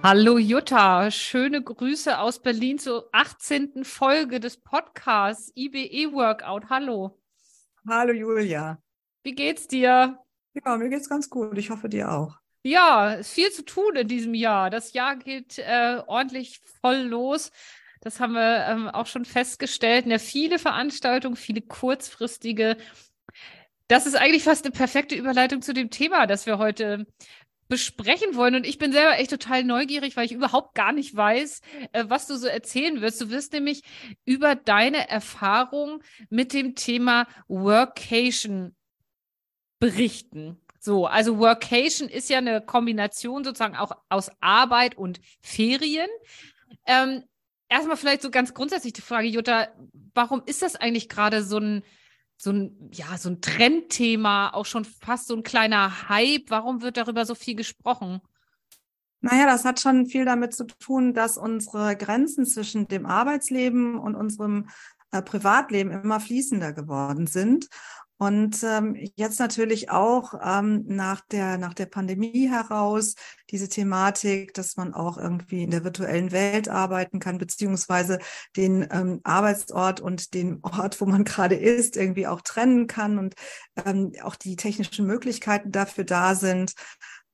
[0.00, 3.84] Hallo Jutta, schöne Grüße aus Berlin zur 18.
[3.84, 6.70] Folge des Podcasts IBE Workout.
[6.70, 7.18] Hallo.
[7.86, 8.80] Hallo Julia.
[9.24, 10.18] Wie geht's dir?
[10.54, 11.58] Ja, mir geht's ganz gut.
[11.58, 12.36] Ich hoffe dir auch.
[12.62, 14.70] Ja, ist viel zu tun in diesem Jahr.
[14.70, 17.50] Das Jahr geht äh, ordentlich voll los.
[18.00, 20.06] Das haben wir ähm, auch schon festgestellt.
[20.06, 22.76] Ja, viele Veranstaltungen, viele kurzfristige.
[23.88, 27.06] Das ist eigentlich fast eine perfekte Überleitung zu dem Thema, das wir heute
[27.68, 28.54] besprechen wollen.
[28.54, 31.60] Und ich bin selber echt total neugierig, weil ich überhaupt gar nicht weiß,
[31.92, 33.20] äh, was du so erzählen wirst.
[33.20, 33.82] Du wirst nämlich
[34.24, 38.74] über deine Erfahrung mit dem Thema Workation
[39.78, 40.60] berichten.
[40.80, 46.08] So, also Workation ist ja eine Kombination sozusagen auch aus Arbeit und Ferien.
[46.86, 47.24] Ähm,
[47.68, 49.68] erstmal vielleicht so ganz grundsätzlich die Frage, Jutta,
[50.14, 51.82] warum ist das eigentlich gerade so ein
[52.38, 56.44] so ein, ja, so ein Trendthema, auch schon fast so ein kleiner Hype.
[56.48, 58.20] Warum wird darüber so viel gesprochen?
[59.20, 64.14] Naja, das hat schon viel damit zu tun, dass unsere Grenzen zwischen dem Arbeitsleben und
[64.14, 64.68] unserem
[65.10, 67.68] äh, Privatleben immer fließender geworden sind.
[68.18, 73.14] Und ähm, jetzt natürlich auch ähm, nach, der, nach der Pandemie heraus
[73.50, 78.18] diese Thematik, dass man auch irgendwie in der virtuellen Welt arbeiten kann, beziehungsweise
[78.56, 83.34] den ähm, Arbeitsort und den Ort, wo man gerade ist, irgendwie auch trennen kann und
[83.86, 86.74] ähm, auch die technischen Möglichkeiten dafür da sind.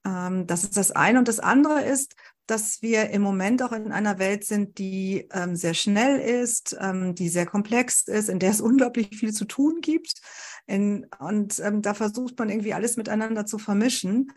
[0.06, 1.18] Ähm, das ist das eine.
[1.18, 2.14] Und das andere ist,
[2.46, 7.14] dass wir im Moment auch in einer Welt sind, die ähm, sehr schnell ist, ähm,
[7.14, 10.20] die sehr komplex ist, in der es unglaublich viel zu tun gibt.
[10.66, 14.32] In, und ähm, da versucht man irgendwie alles miteinander zu vermischen.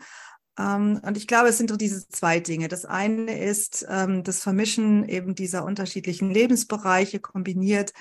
[0.58, 2.68] Ähm, und ich glaube, es sind diese zwei Dinge.
[2.68, 7.92] Das eine ist ähm, das Vermischen eben dieser unterschiedlichen Lebensbereiche kombiniert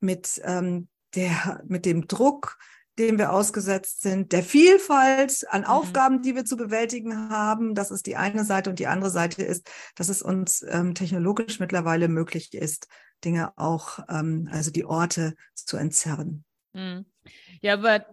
[0.00, 2.58] mit ähm, der, mit dem Druck,
[2.98, 5.66] dem wir ausgesetzt sind, der Vielfalt an mhm.
[5.66, 7.74] Aufgaben, die wir zu bewältigen haben.
[7.74, 8.70] Das ist die eine Seite.
[8.70, 12.86] Und die andere Seite ist, dass es uns ähm, technologisch mittlerweile möglich ist,
[13.24, 16.44] Dinge auch, ähm, also die Orte zu entzerren.
[16.72, 17.06] Mhm.
[17.60, 18.06] Ja, aber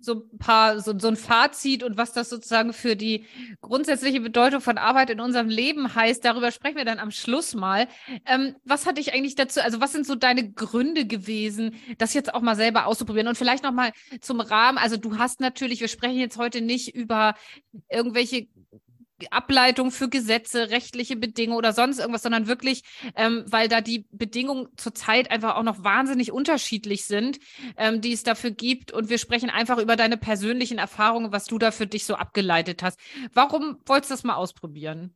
[0.00, 3.24] so ein paar, so, so ein Fazit und was das sozusagen für die
[3.60, 7.88] grundsätzliche Bedeutung von Arbeit in unserem Leben heißt, darüber sprechen wir dann am Schluss mal.
[8.26, 12.32] Ähm, was hat dich eigentlich dazu, also was sind so deine Gründe gewesen, das jetzt
[12.34, 13.28] auch mal selber auszuprobieren?
[13.28, 17.34] Und vielleicht nochmal zum Rahmen, also du hast natürlich, wir sprechen jetzt heute nicht über
[17.88, 18.48] irgendwelche
[19.30, 22.82] Ableitung für Gesetze, rechtliche Bedingungen oder sonst irgendwas, sondern wirklich,
[23.16, 27.38] ähm, weil da die Bedingungen zurzeit einfach auch noch wahnsinnig unterschiedlich sind,
[27.76, 28.92] ähm, die es dafür gibt.
[28.92, 32.82] Und wir sprechen einfach über deine persönlichen Erfahrungen, was du da für dich so abgeleitet
[32.82, 32.98] hast.
[33.32, 35.14] Warum wolltest du das mal ausprobieren?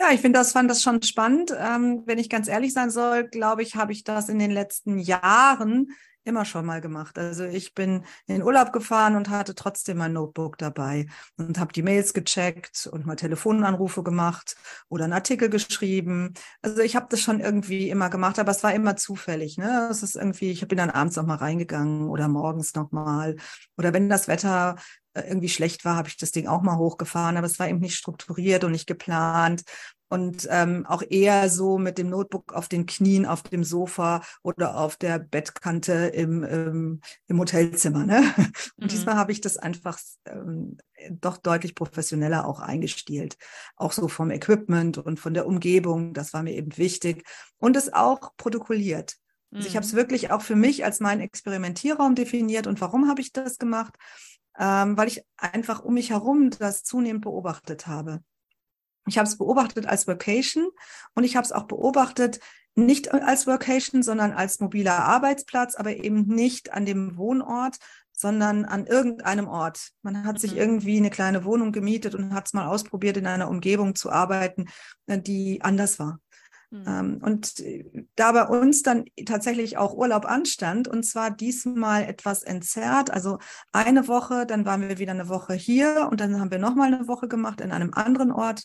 [0.00, 1.54] Ja, ich finde das, fand das schon spannend.
[1.56, 4.98] Ähm, wenn ich ganz ehrlich sein soll, glaube ich, habe ich das in den letzten
[4.98, 5.92] Jahren
[6.24, 7.18] immer schon mal gemacht.
[7.18, 11.82] Also ich bin in Urlaub gefahren und hatte trotzdem mein Notebook dabei und habe die
[11.82, 14.56] Mails gecheckt und mal Telefonanrufe gemacht
[14.88, 16.34] oder einen Artikel geschrieben.
[16.62, 19.58] Also ich habe das schon irgendwie immer gemacht, aber es war immer zufällig.
[19.58, 19.88] Ne?
[19.90, 23.36] Es ist irgendwie, ich bin dann abends noch mal reingegangen oder morgens noch mal
[23.76, 24.76] oder wenn das Wetter
[25.14, 27.80] äh, irgendwie schlecht war, habe ich das Ding auch mal hochgefahren, aber es war eben
[27.80, 29.62] nicht strukturiert und nicht geplant
[30.14, 34.76] und ähm, auch eher so mit dem Notebook auf den Knien, auf dem Sofa oder
[34.78, 38.06] auf der Bettkante im, im, im Hotelzimmer.
[38.06, 38.20] Ne?
[38.76, 38.88] Und mhm.
[38.88, 40.78] diesmal habe ich das einfach ähm,
[41.10, 43.36] doch deutlich professioneller auch eingestielt.
[43.74, 47.24] Auch so vom Equipment und von der Umgebung, das war mir eben wichtig.
[47.58, 49.16] Und es auch protokolliert.
[49.50, 49.96] Also ich habe es mhm.
[49.96, 52.68] wirklich auch für mich als meinen Experimentierraum definiert.
[52.68, 53.96] Und warum habe ich das gemacht?
[54.60, 58.22] Ähm, weil ich einfach um mich herum das zunehmend beobachtet habe.
[59.06, 60.68] Ich habe es beobachtet als Vocation
[61.14, 62.40] und ich habe es auch beobachtet,
[62.76, 67.76] nicht als Vocation, sondern als mobiler Arbeitsplatz, aber eben nicht an dem Wohnort,
[68.12, 69.90] sondern an irgendeinem Ort.
[70.02, 70.40] Man hat mhm.
[70.40, 74.10] sich irgendwie eine kleine Wohnung gemietet und hat es mal ausprobiert, in einer Umgebung zu
[74.10, 74.66] arbeiten,
[75.06, 76.20] äh, die anders war.
[76.70, 77.20] Mhm.
[77.22, 77.62] Und
[78.16, 83.38] da bei uns dann tatsächlich auch Urlaub anstand, und zwar diesmal etwas entzerrt, also
[83.72, 87.06] eine Woche, dann waren wir wieder eine Woche hier und dann haben wir nochmal eine
[87.06, 88.64] Woche gemacht in einem anderen Ort ähm,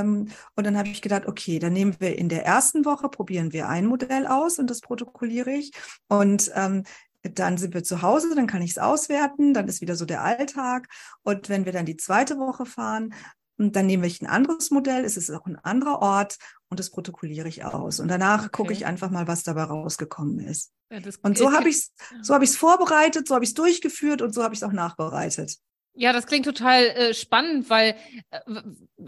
[0.00, 3.68] und dann habe ich gedacht, okay, dann nehmen wir in der ersten Woche, probieren wir
[3.68, 5.72] ein Modell aus und das protokolliere ich.
[6.08, 6.84] Und ähm,
[7.22, 10.22] dann sind wir zu Hause, dann kann ich es auswerten, dann ist wieder so der
[10.22, 10.88] Alltag.
[11.22, 13.14] Und wenn wir dann die zweite Woche fahren,
[13.56, 16.38] dann nehme ich ein anderes Modell, es ist auch ein anderer Ort
[16.68, 18.00] und das protokolliere ich aus.
[18.00, 18.50] Und danach okay.
[18.52, 20.72] gucke ich einfach mal, was dabei rausgekommen ist.
[20.90, 21.92] Ja, und so habe ich es
[22.22, 24.64] so habe ich es vorbereitet, so habe ich es durchgeführt und so habe ich es
[24.64, 25.58] auch nachbereitet.
[25.96, 27.94] Ja, das klingt total äh, spannend, weil,
[28.30, 28.40] äh,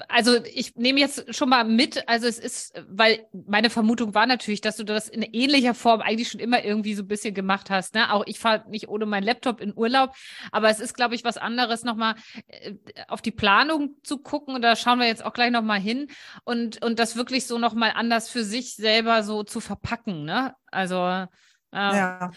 [0.08, 4.60] also ich nehme jetzt schon mal mit, also es ist, weil meine Vermutung war natürlich,
[4.60, 7.94] dass du das in ähnlicher Form eigentlich schon immer irgendwie so ein bisschen gemacht hast.
[7.94, 8.12] Ne?
[8.12, 10.14] Auch ich fahre nicht ohne meinen Laptop in Urlaub,
[10.52, 12.14] aber es ist, glaube ich, was anderes, nochmal
[12.46, 12.74] äh,
[13.08, 16.06] auf die Planung zu gucken und da schauen wir jetzt auch gleich nochmal hin
[16.44, 20.24] und, und das wirklich so nochmal anders für sich selber so zu verpacken.
[20.24, 20.54] Ne?
[20.66, 21.26] Also, äh,
[21.72, 22.30] ja.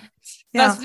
[0.51, 0.67] Ja.
[0.67, 0.81] Was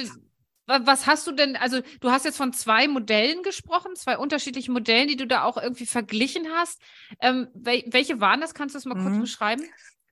[0.68, 5.16] hast du denn, also du hast jetzt von zwei Modellen gesprochen, zwei unterschiedlichen Modellen, die
[5.16, 6.80] du da auch irgendwie verglichen hast.
[7.20, 8.54] Ähm, wel welche waren das?
[8.54, 9.04] Kannst du das mal mhm.
[9.04, 9.64] kurz beschreiben?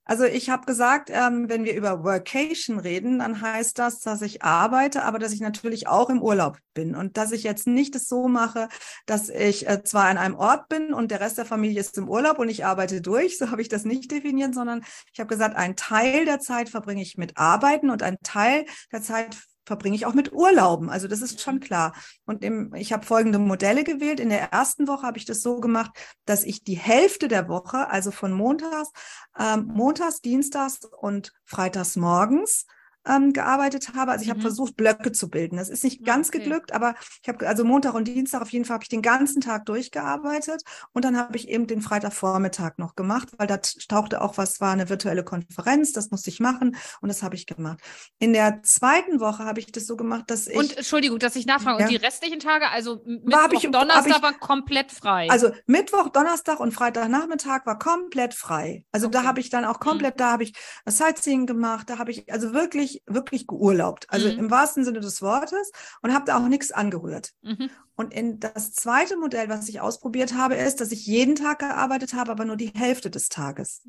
[0.04, 4.42] Also ich habe gesagt, ähm, wenn wir über Workation reden, dann heißt das, dass ich
[4.42, 8.08] arbeite, aber dass ich natürlich auch im Urlaub bin und dass ich jetzt nicht es
[8.08, 8.68] so mache,
[9.06, 12.08] dass ich äh, zwar an einem Ort bin und der Rest der Familie ist im
[12.08, 15.56] Urlaub und ich arbeite durch, so habe ich das nicht definiert, sondern ich habe gesagt,
[15.56, 20.06] ein Teil der Zeit verbringe ich mit Arbeiten und ein Teil der Zeit verbringe ich
[20.06, 20.90] auch mit Urlauben.
[20.90, 21.94] Also das ist schon klar.
[22.24, 24.20] Und im, ich habe folgende Modelle gewählt.
[24.20, 25.92] In der ersten Woche habe ich das so gemacht,
[26.24, 28.90] dass ich die Hälfte der Woche, also von Montags,
[29.38, 32.66] ähm, Montags, Dienstags und Freitags morgens,
[33.06, 34.12] ähm, gearbeitet habe.
[34.12, 34.32] Also ich mhm.
[34.32, 35.56] habe versucht, Blöcke zu bilden.
[35.56, 36.38] Das ist nicht ganz okay.
[36.38, 39.40] geglückt, aber ich habe also Montag und Dienstag auf jeden Fall habe ich den ganzen
[39.40, 40.62] Tag durchgearbeitet
[40.92, 44.72] und dann habe ich eben den Freitagvormittag noch gemacht, weil da tauchte auch was, war
[44.72, 47.80] eine virtuelle Konferenz, das musste ich machen und das habe ich gemacht.
[48.18, 50.56] In der zweiten Woche habe ich das so gemacht, dass ich.
[50.56, 51.86] Und Entschuldigung, dass ich nachfrage, ja.
[51.86, 55.28] und die restlichen Tage, also Mittwoch, ich, Donnerstag ich, war komplett frei.
[55.30, 58.84] Also Mittwoch, Donnerstag und Freitagnachmittag war komplett frei.
[58.92, 59.18] Also okay.
[59.18, 59.88] da habe ich dann auch mhm.
[59.88, 60.18] komplett, mhm.
[60.18, 60.54] da habe ich
[60.86, 64.06] Sightseeing gemacht, da habe ich also wirklich wirklich, wirklich geurlaubt.
[64.08, 64.38] Also mhm.
[64.38, 65.70] im wahrsten Sinne des Wortes
[66.02, 67.32] und habe da auch nichts angerührt.
[67.42, 67.70] Mhm.
[67.94, 72.14] Und in das zweite Modell, was ich ausprobiert habe, ist, dass ich jeden Tag gearbeitet
[72.14, 73.82] habe, aber nur die Hälfte des Tages.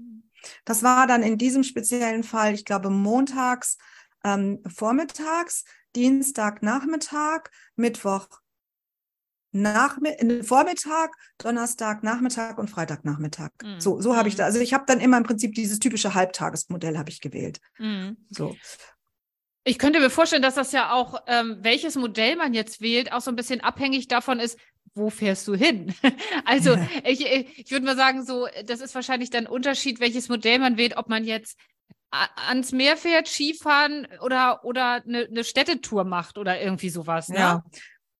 [0.65, 3.77] Das war dann in diesem speziellen Fall, ich glaube, montags
[4.23, 5.65] ähm, vormittags,
[5.95, 8.27] Dienstag Nachmittag, Mittwoch
[9.53, 9.99] nach,
[10.41, 13.51] Vormittag, Donnerstag, Nachmittag und Freitagnachmittag.
[13.61, 13.79] Mhm.
[13.79, 14.39] So, so habe ich mhm.
[14.39, 14.45] da.
[14.45, 17.61] Also ich habe dann immer im Prinzip dieses typische Halbtagesmodell habe ich gewählt.
[17.77, 18.17] Mhm.
[18.29, 18.55] So.
[19.65, 23.21] Ich könnte mir vorstellen, dass das ja auch, ähm, welches Modell man jetzt wählt, auch
[23.21, 24.57] so ein bisschen abhängig davon ist,
[24.95, 25.93] wo fährst du hin?
[26.45, 30.59] also ich, ich würde mal sagen, so, das ist wahrscheinlich dann ein Unterschied, welches Modell
[30.59, 31.57] man wählt, ob man jetzt
[32.47, 37.29] ans Meer fährt, Skifahren oder, oder eine, eine Städtetour macht oder irgendwie sowas.
[37.29, 37.39] Ne?
[37.39, 37.63] Ja.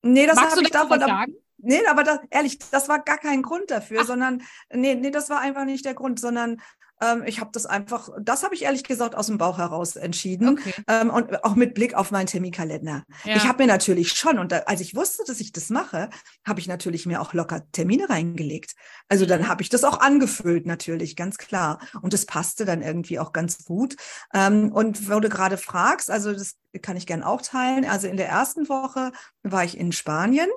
[0.01, 1.00] Nee, das habe ich davon.
[1.00, 1.36] Sagen?
[1.57, 4.07] Nee, aber das, ehrlich, das war gar kein Grund dafür, Ach.
[4.07, 4.42] sondern
[4.72, 6.60] nee, nee, das war einfach nicht der Grund, sondern
[7.04, 10.60] ähm, ich habe das einfach, das habe ich ehrlich gesagt aus dem Bauch heraus entschieden
[10.60, 10.74] okay.
[10.88, 13.04] ähm, und auch mit Blick auf meinen Terminkalender.
[13.24, 13.36] Ja.
[13.36, 16.10] Ich habe mir natürlich schon, und da, als ich wusste, dass ich das mache,
[16.48, 18.76] habe ich natürlich mir auch locker Termine reingelegt.
[19.10, 21.80] Also dann habe ich das auch angefüllt, natürlich, ganz klar.
[22.02, 23.96] Und das passte dann irgendwie auch ganz gut.
[24.34, 27.86] Ähm, und wo du gerade fragst, also das kann ich gern auch teilen.
[27.86, 29.12] Also in der ersten Woche
[29.44, 30.50] war ich in Spanien,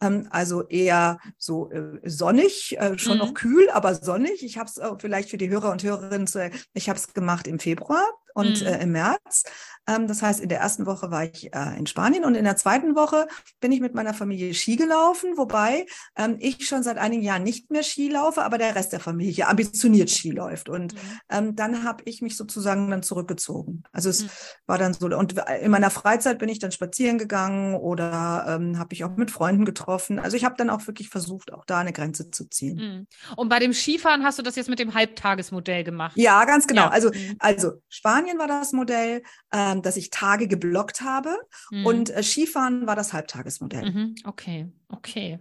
[0.00, 3.18] ähm, also eher so äh, sonnig, äh, schon mhm.
[3.18, 4.42] noch kühl, aber sonnig.
[4.42, 7.46] Ich habe es äh, vielleicht für die Hörer und Hörerinnen zu, ich habe es gemacht
[7.46, 8.66] im Februar und mhm.
[8.66, 9.44] äh, im März.
[9.88, 12.56] Ähm, das heißt, in der ersten Woche war ich äh, in Spanien und in der
[12.56, 13.26] zweiten Woche
[13.60, 15.86] bin ich mit meiner Familie Ski gelaufen, wobei
[16.16, 19.48] ähm, ich schon seit einigen Jahren nicht mehr Ski laufe, aber der Rest der Familie
[19.48, 20.68] ambitioniert Ski läuft.
[20.68, 20.98] Und mhm.
[21.30, 23.82] ähm, dann habe ich mich sozusagen dann zurückgezogen.
[23.92, 24.30] Also es mhm.
[24.66, 28.94] war dann so, und in meiner Freizeit bin ich dann spazieren gegangen oder ähm, habe
[28.94, 30.18] ich auch mit Freunden getroffen.
[30.18, 32.76] Also ich habe dann auch wirklich versucht, auch da eine Grenze zu ziehen.
[32.76, 33.06] Mhm.
[33.36, 36.16] Und bei dem Skifahren hast du das jetzt mit dem Halbtagesmodell gemacht?
[36.16, 36.82] Ja, ganz genau.
[36.82, 36.90] Ja.
[36.90, 37.36] Also, mhm.
[37.38, 39.22] also Spanien Spanien war das Modell,
[39.52, 41.36] ähm, dass ich Tage geblockt habe
[41.70, 41.86] mhm.
[41.86, 43.90] und äh, Skifahren war das Halbtagesmodell.
[43.90, 44.14] Mhm.
[44.24, 45.40] Okay, okay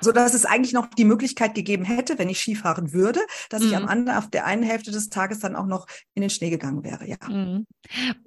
[0.00, 3.68] so dass es eigentlich noch die Möglichkeit gegeben hätte, wenn ich Skifahren würde, dass mhm.
[3.68, 3.88] ich am mhm.
[3.88, 7.06] anderen auf der einen Hälfte des Tages dann auch noch in den Schnee gegangen wäre,
[7.08, 7.16] ja.
[7.28, 7.66] Mhm.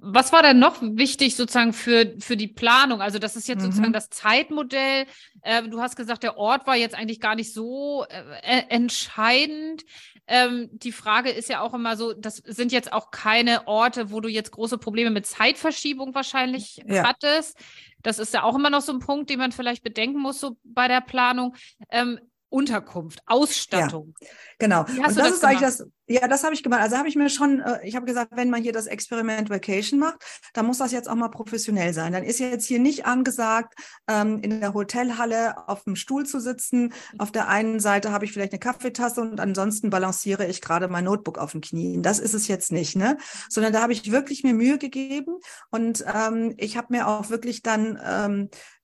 [0.00, 3.00] Was war denn noch wichtig sozusagen für, für die Planung?
[3.00, 3.66] Also das ist jetzt mhm.
[3.66, 5.06] sozusagen das Zeitmodell.
[5.42, 9.84] Äh, du hast gesagt, der Ort war jetzt eigentlich gar nicht so äh, entscheidend.
[10.26, 14.20] Ähm, die Frage ist ja auch immer so, das sind jetzt auch keine Orte, wo
[14.20, 17.04] du jetzt große Probleme mit Zeitverschiebung wahrscheinlich ja.
[17.04, 17.56] hattest.
[18.02, 20.56] Das ist ja auch immer noch so ein Punkt, den man vielleicht bedenken muss, so
[20.64, 21.54] bei der Planung.
[21.90, 22.18] Ähm,
[22.50, 24.14] Unterkunft, Ausstattung.
[24.20, 24.28] Ja,
[24.58, 24.80] genau.
[24.84, 26.80] Und das, das ist eigentlich das, ja, das habe ich gemacht.
[26.80, 30.00] Also habe ich mir schon, äh, ich habe gesagt, wenn man hier das Experiment Vacation
[30.00, 30.24] macht,
[30.54, 32.14] dann muss das jetzt auch mal professionell sein.
[32.14, 33.74] Dann ist jetzt hier nicht angesagt,
[34.08, 36.94] ähm, in der Hotelhalle auf dem Stuhl zu sitzen.
[37.18, 41.04] Auf der einen Seite habe ich vielleicht eine Kaffeetasse und ansonsten balanciere ich gerade mein
[41.04, 42.02] Notebook auf den Knien.
[42.02, 43.18] Das ist es jetzt nicht, ne?
[43.50, 45.36] Sondern da habe ich wirklich mir Mühe gegeben
[45.70, 48.77] und ähm, ich habe mir auch wirklich dann ähm, äh,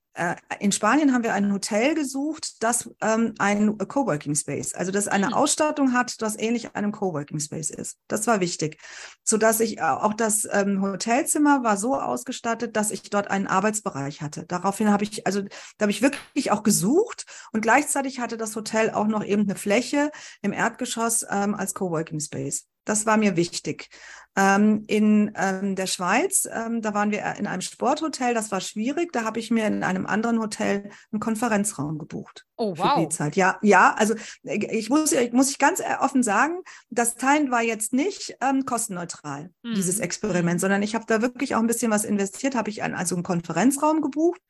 [0.60, 5.28] in Spanien haben wir ein Hotel gesucht, das ähm, ein Coworking Space, also das eine
[5.28, 5.34] mhm.
[5.34, 7.98] Ausstattung hat, das ähnlich einem Coworking Space ist.
[8.06, 8.78] Das war wichtig,
[9.24, 13.48] so dass ich äh, auch das ähm, Hotelzimmer war so ausgestattet, dass ich dort einen
[13.48, 14.46] Arbeitsbereich hatte.
[14.46, 18.90] Daraufhin habe ich also da habe ich wirklich auch gesucht und gleichzeitig hatte das Hotel
[18.90, 22.68] auch noch eben eine Fläche im Erdgeschoss ähm, als Coworking Space.
[22.84, 23.88] Das war mir wichtig.
[24.36, 29.12] Ähm, in ähm, der Schweiz, ähm, da waren wir in einem Sporthotel, das war schwierig.
[29.12, 32.44] Da habe ich mir in einem anderen Hotel einen Konferenzraum gebucht.
[32.56, 32.94] Oh, wow.
[32.94, 33.36] Für die Zeit.
[33.36, 37.50] Ja, ja, also äh, ich muss, ich muss ich ganz äh, offen sagen, das Teilen
[37.50, 39.74] war jetzt nicht ähm, kostenneutral, mhm.
[39.74, 42.94] dieses Experiment, sondern ich habe da wirklich auch ein bisschen was investiert, habe ich einen,
[42.94, 44.40] also einen Konferenzraum gebucht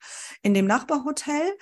[0.42, 1.56] in dem Nachbarhotel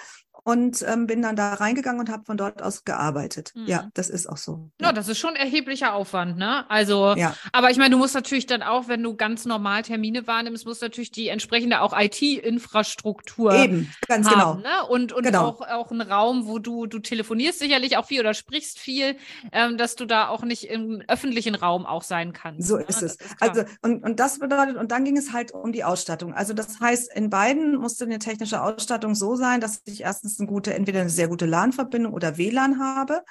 [0.44, 3.52] und ähm, bin dann da reingegangen und habe von dort aus gearbeitet.
[3.54, 3.66] Mhm.
[3.66, 4.70] Ja, das ist auch so.
[4.80, 4.88] Ja.
[4.88, 4.92] ja.
[4.92, 6.68] das ist schon erheblicher Aufwand, ne?
[6.68, 7.34] Also, ja.
[7.52, 10.82] aber ich meine, du musst natürlich dann auch, wenn du ganz normal Termine wahrnimmst, musst
[10.82, 14.68] natürlich die entsprechende auch IT-Infrastruktur eben, ganz haben, genau.
[14.68, 14.86] Ne?
[14.88, 15.46] Und, und genau.
[15.46, 19.16] auch, auch ein Raum, wo du, du telefonierst sicherlich auch viel oder sprichst viel,
[19.52, 22.68] ähm, dass du da auch nicht im öffentlichen Raum auch sein kannst.
[22.68, 22.84] So ne?
[22.84, 23.16] ist es.
[23.16, 26.34] Ist also, und, und das bedeutet, und dann ging es halt um die Ausstattung.
[26.34, 30.48] Also das heißt, in beiden musste eine technische Ausstattung so sein, dass ich erstens eine
[30.48, 33.22] gute, entweder eine sehr gute LAN-Verbindung oder WLAN habe.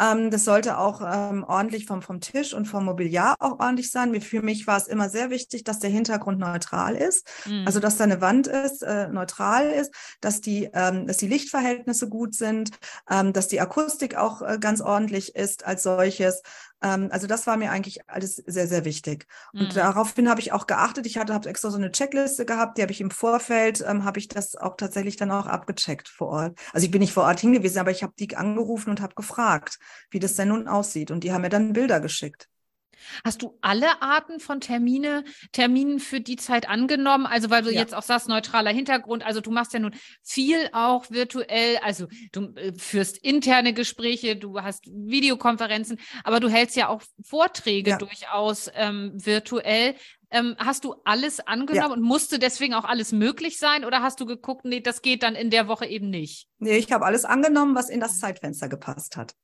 [0.00, 4.20] Ähm, das sollte auch ähm, ordentlich vom, vom Tisch und vom Mobiliar auch ordentlich sein.
[4.20, 7.28] Für mich war es immer sehr wichtig, dass der Hintergrund neutral ist.
[7.46, 7.64] Mhm.
[7.66, 12.08] Also, dass da eine Wand ist, äh, neutral ist, dass die, ähm, dass die Lichtverhältnisse
[12.08, 12.43] gut sind,
[13.10, 16.42] ähm, dass die Akustik auch äh, ganz ordentlich ist als solches.
[16.82, 19.26] Ähm, also das war mir eigentlich alles sehr, sehr wichtig.
[19.52, 19.74] Und mhm.
[19.74, 21.06] daraufhin habe ich auch geachtet.
[21.06, 24.18] Ich hatte habe extra so eine Checkliste gehabt, die habe ich im Vorfeld, ähm, habe
[24.18, 26.58] ich das auch tatsächlich dann auch abgecheckt vor Ort.
[26.72, 29.78] Also ich bin nicht vor Ort hingewiesen, aber ich habe die angerufen und habe gefragt,
[30.10, 31.10] wie das denn nun aussieht.
[31.10, 32.48] Und die haben mir dann Bilder geschickt.
[33.24, 37.26] Hast du alle Arten von Termine, Terminen für die Zeit angenommen?
[37.26, 37.80] Also, weil du ja.
[37.80, 39.24] jetzt auch sagst, neutraler Hintergrund.
[39.24, 41.78] Also, du machst ja nun viel auch virtuell.
[41.82, 47.90] Also, du äh, führst interne Gespräche, du hast Videokonferenzen, aber du hältst ja auch Vorträge
[47.90, 47.98] ja.
[47.98, 49.94] durchaus ähm, virtuell.
[50.34, 51.94] Ähm, hast du alles angenommen ja.
[51.94, 53.84] und musste deswegen auch alles möglich sein?
[53.84, 56.48] Oder hast du geguckt, nee, das geht dann in der Woche eben nicht?
[56.58, 59.36] Nee, ich habe alles angenommen, was in das Zeitfenster gepasst hat.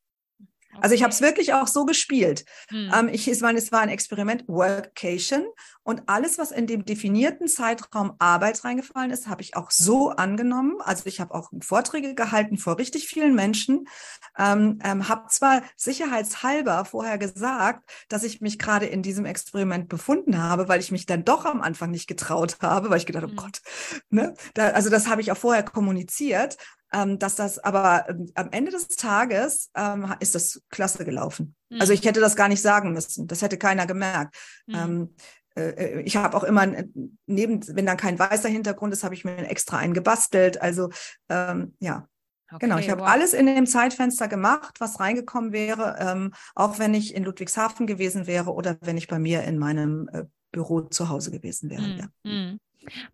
[0.80, 2.44] Also ich habe es wirklich auch so gespielt.
[2.70, 2.92] Mhm.
[2.94, 5.44] Ähm, ich, ich meine, es war ein Experiment, Workation.
[5.82, 10.76] Und alles, was in dem definierten Zeitraum Arbeit reingefallen ist, habe ich auch so angenommen.
[10.80, 13.88] Also ich habe auch Vorträge gehalten vor richtig vielen Menschen.
[14.38, 20.40] Ähm, ähm, habe zwar sicherheitshalber vorher gesagt, dass ich mich gerade in diesem Experiment befunden
[20.40, 23.32] habe, weil ich mich dann doch am Anfang nicht getraut habe, weil ich gedacht, oh
[23.32, 23.36] mhm.
[23.36, 23.60] Gott,
[24.10, 24.34] ne?
[24.54, 26.56] Da, also das habe ich auch vorher kommuniziert.
[26.92, 31.54] Ähm, dass das aber ähm, am Ende des Tages ähm, ist das klasse gelaufen.
[31.68, 31.80] Mhm.
[31.80, 33.28] Also ich hätte das gar nicht sagen müssen.
[33.28, 34.36] Das hätte keiner gemerkt.
[34.66, 34.74] Mhm.
[34.74, 35.14] Ähm,
[35.56, 36.66] äh, äh ich habe auch immer
[37.26, 40.60] neben, wenn dann kein weißer Hintergrund ist, habe ich mir extra einen gebastelt.
[40.60, 40.90] Also
[41.28, 42.08] ähm, ja,
[42.52, 43.08] Okay, genau, ich habe wow.
[43.08, 48.26] alles in dem Zeitfenster gemacht, was reingekommen wäre, ähm, auch wenn ich in Ludwigshafen gewesen
[48.26, 51.82] wäre oder wenn ich bei mir in meinem äh, Büro zu Hause gewesen wäre.
[51.82, 52.30] Mm, ja.
[52.30, 52.60] mm.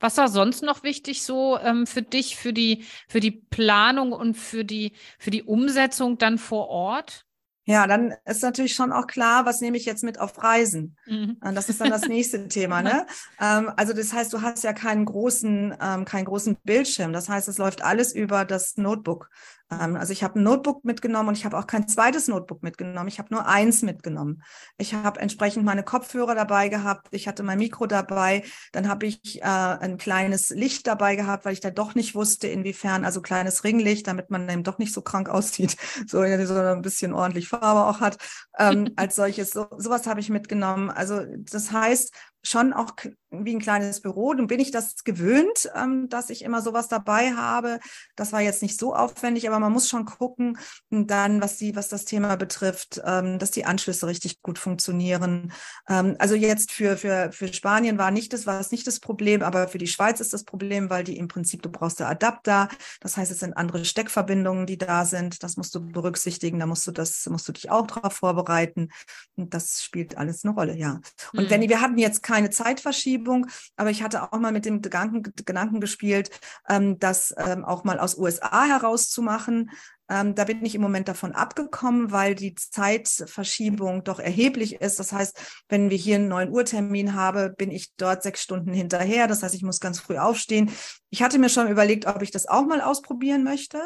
[0.00, 4.36] Was war sonst noch wichtig so ähm, für dich, für die, für die Planung und
[4.36, 7.26] für die, für die Umsetzung dann vor Ort?
[7.68, 10.96] Ja, dann ist natürlich schon auch klar, was nehme ich jetzt mit auf Reisen.
[11.06, 11.38] Mhm.
[11.40, 12.80] Das ist dann das nächste Thema.
[12.80, 13.06] Ne?
[13.40, 17.12] Ähm, also das heißt, du hast ja keinen großen, ähm, keinen großen Bildschirm.
[17.12, 19.30] Das heißt, es läuft alles über das Notebook.
[19.70, 23.08] Ähm, also ich habe ein Notebook mitgenommen und ich habe auch kein zweites Notebook mitgenommen.
[23.08, 24.42] Ich habe nur eins mitgenommen.
[24.78, 27.08] Ich habe entsprechend meine Kopfhörer dabei gehabt.
[27.10, 28.44] Ich hatte mein Mikro dabei.
[28.72, 32.48] Dann habe ich äh, ein kleines Licht dabei gehabt, weil ich da doch nicht wusste,
[32.48, 36.82] inwiefern, also kleines Ringlicht, damit man eben doch nicht so krank aussieht, so, so ein
[36.82, 38.18] bisschen ordentlich Farbe auch hat.
[38.58, 40.90] Ähm, als solches, so, sowas habe ich mitgenommen.
[40.90, 42.14] Also das heißt,
[42.46, 42.92] schon auch
[43.30, 44.32] wie ein kleines Büro.
[44.32, 47.80] Nun bin ich das gewöhnt, ähm, dass ich immer sowas dabei habe.
[48.14, 50.58] Das war jetzt nicht so aufwendig, aber man muss schon gucken,
[50.90, 55.52] dann, was die, was das Thema betrifft, ähm, dass die Anschlüsse richtig gut funktionieren.
[55.88, 59.42] Ähm, also jetzt für, für, für Spanien war nicht das, war es nicht das Problem,
[59.42, 62.68] aber für die Schweiz ist das Problem, weil die im Prinzip, du brauchst da Adapter.
[63.00, 65.42] Das heißt, es sind andere Steckverbindungen, die da sind.
[65.42, 66.60] Das musst du berücksichtigen.
[66.60, 68.90] Da musst du das, musst du dich auch darauf vorbereiten.
[69.34, 71.00] Und das spielt alles eine Rolle, ja.
[71.32, 71.50] Und mhm.
[71.50, 75.22] wenn wir hatten jetzt keine keine Zeitverschiebung, aber ich hatte auch mal mit dem Gedanken,
[75.22, 76.28] Gedanken gespielt,
[76.68, 79.70] ähm, das ähm, auch mal aus USA herauszumachen.
[80.10, 85.00] Ähm, da bin ich im Moment davon abgekommen, weil die Zeitverschiebung doch erheblich ist.
[85.00, 88.74] Das heißt, wenn wir hier einen 9 Uhr Termin haben, bin ich dort sechs Stunden
[88.74, 89.26] hinterher.
[89.28, 90.70] Das heißt, ich muss ganz früh aufstehen.
[91.08, 93.80] Ich hatte mir schon überlegt, ob ich das auch mal ausprobieren möchte.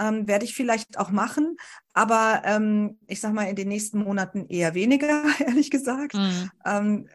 [0.00, 1.56] Ähm, werde ich vielleicht auch machen,
[1.92, 6.14] aber ähm, ich sage mal in den nächsten Monaten eher weniger, ehrlich gesagt.
[6.14, 6.50] Mhm.
[6.64, 7.08] Ähm,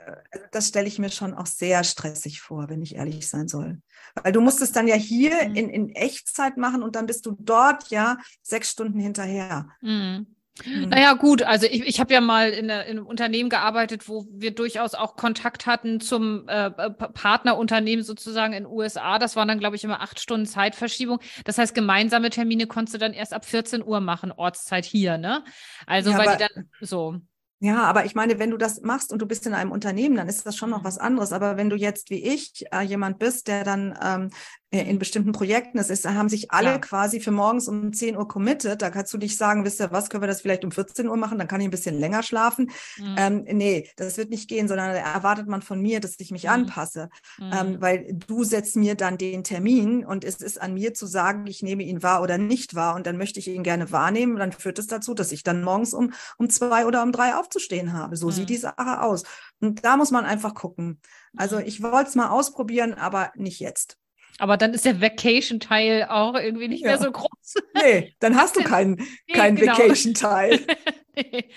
[0.52, 3.82] das stelle ich mir schon auch sehr stressig vor, wenn ich ehrlich sein soll.
[4.22, 5.56] Weil du musst es dann ja hier mhm.
[5.56, 9.70] in, in Echtzeit machen und dann bist du dort ja sechs Stunden hinterher.
[9.82, 10.33] Mhm.
[10.66, 10.90] Mhm.
[10.90, 14.54] Naja, gut, also ich, ich habe ja mal in, in, einem Unternehmen gearbeitet, wo wir
[14.54, 19.18] durchaus auch Kontakt hatten zum äh, Partnerunternehmen sozusagen in USA.
[19.18, 21.20] Das waren dann, glaube ich, immer acht Stunden Zeitverschiebung.
[21.46, 25.44] Das heißt, gemeinsame Termine konntest du dann erst ab 14 Uhr machen, Ortszeit hier, ne?
[25.88, 27.16] Also, ja, weil die dann so.
[27.64, 30.28] Ja, aber ich meine, wenn du das machst und du bist in einem Unternehmen, dann
[30.28, 30.86] ist das schon noch mhm.
[30.86, 31.32] was anderes.
[31.32, 34.30] Aber wenn du jetzt wie ich äh, jemand bist, der dann ähm,
[34.63, 36.78] äh, in bestimmten Projekten ist, ist, haben sich alle ja.
[36.80, 38.82] quasi für morgens um 10 Uhr committed.
[38.82, 41.18] Da kannst du nicht sagen, wisst ihr was, können wir das vielleicht um 14 Uhr
[41.18, 42.72] machen, dann kann ich ein bisschen länger schlafen.
[42.98, 43.16] Mhm.
[43.18, 46.46] Ähm, nee, das wird nicht gehen, sondern da erwartet man von mir, dass ich mich
[46.46, 46.50] mhm.
[46.50, 47.10] anpasse.
[47.40, 47.54] Ähm, mhm.
[47.54, 51.46] Ähm, weil du setzt mir dann den Termin und es ist an mir zu sagen,
[51.48, 54.34] ich nehme ihn wahr oder nicht wahr und dann möchte ich ihn gerne wahrnehmen.
[54.34, 57.36] Und dann führt es dazu, dass ich dann morgens um, um zwei oder um drei
[57.36, 58.18] aufzustehen habe.
[58.18, 58.48] So sieht mhm.
[58.48, 59.24] die Sache aus.
[59.60, 61.00] Und da muss man einfach gucken.
[61.38, 61.66] Also mhm.
[61.66, 63.98] ich wollte es mal ausprobieren, aber nicht jetzt.
[64.40, 66.90] Aber dann ist der Vacation-Teil auch irgendwie nicht ja.
[66.90, 67.30] mehr so groß.
[67.76, 68.96] Nee, dann hast du keinen
[69.28, 69.74] nee, kein genau.
[69.74, 70.66] Vacation-Teil.
[71.16, 71.50] nee.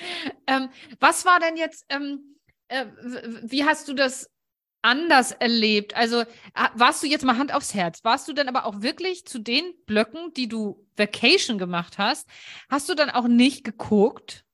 [0.47, 0.69] ähm,
[1.01, 2.37] was war denn jetzt, ähm,
[2.69, 2.87] äh,
[3.43, 4.29] wie hast du das
[4.83, 5.97] anders erlebt?
[5.97, 6.25] Also
[6.75, 9.75] warst du jetzt mal Hand aufs Herz, warst du dann aber auch wirklich zu den
[9.87, 12.29] Blöcken, die du Vacation gemacht hast,
[12.69, 14.45] hast du dann auch nicht geguckt?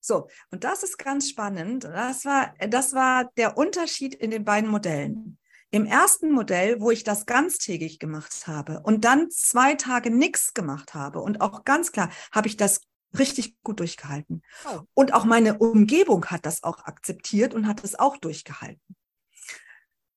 [0.00, 1.84] So, und das ist ganz spannend.
[1.84, 5.38] Das war, das war der Unterschied in den beiden Modellen.
[5.74, 10.94] Im ersten Modell, wo ich das ganztägig gemacht habe und dann zwei Tage nichts gemacht
[10.94, 12.82] habe und auch ganz klar, habe ich das
[13.18, 14.42] richtig gut durchgehalten.
[14.66, 14.82] Oh.
[14.94, 18.94] Und auch meine Umgebung hat das auch akzeptiert und hat es auch durchgehalten.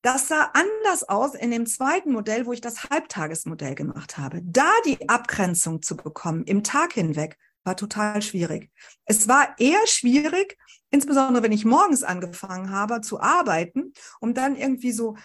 [0.04, 4.42] Das sah anders aus in dem zweiten Modell, wo ich das Halbtagesmodell gemacht habe.
[4.44, 8.70] Da die Abgrenzung zu bekommen im Tag hinweg, war total schwierig.
[9.06, 10.56] Es war eher schwierig,
[10.92, 15.18] insbesondere wenn ich morgens angefangen habe zu arbeiten, um dann irgendwie so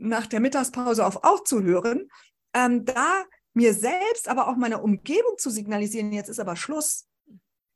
[0.00, 2.08] nach der Mittagspause auf aufzuhören,
[2.54, 7.06] ähm, da mir selbst, aber auch meiner Umgebung zu signalisieren, jetzt ist aber Schluss.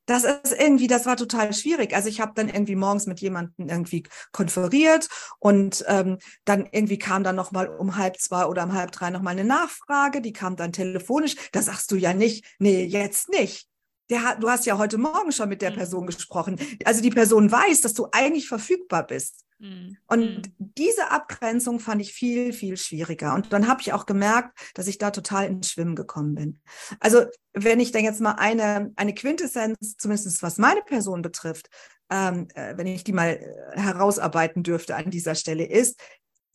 [0.06, 1.94] Das ist irgendwie, das war total schwierig.
[1.94, 4.02] Also ich habe dann irgendwie morgens mit jemandem irgendwie
[4.32, 8.92] konferiert und ähm, dann irgendwie kam dann noch mal um halb zwei oder um halb
[8.92, 10.20] drei noch mal eine Nachfrage.
[10.20, 11.36] Die kam dann telefonisch.
[11.52, 13.66] Da sagst du ja nicht, nee, jetzt nicht.
[14.10, 15.76] Der hat, du hast ja heute Morgen schon mit der mhm.
[15.76, 16.60] Person gesprochen.
[16.84, 19.46] Also die Person weiß, dass du eigentlich verfügbar bist.
[19.64, 19.96] Mhm.
[20.06, 20.42] Und mhm.
[20.58, 23.34] diese Abgrenzung fand ich viel, viel schwieriger.
[23.34, 26.60] Und dann habe ich auch gemerkt, dass ich da total ins Schwimmen gekommen bin.
[27.00, 31.70] Also wenn ich dann jetzt mal eine, eine Quintessenz, zumindest was meine Person betrifft,
[32.10, 35.98] ähm, äh, wenn ich die mal äh, herausarbeiten dürfte an dieser Stelle, ist,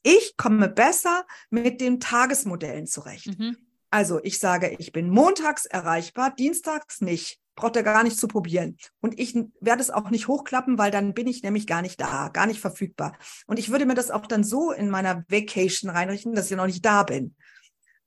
[0.04, 3.40] ich komme besser mit den Tagesmodellen zurecht.
[3.40, 3.58] Mhm.
[3.90, 8.78] Also ich sage, ich bin montags erreichbar, dienstags nicht braucht er gar nicht zu probieren.
[9.02, 12.30] Und ich werde es auch nicht hochklappen, weil dann bin ich nämlich gar nicht da,
[12.30, 13.18] gar nicht verfügbar.
[13.48, 16.68] Und ich würde mir das auch dann so in meiner Vacation reinrichten, dass ich noch
[16.68, 17.36] nicht da bin.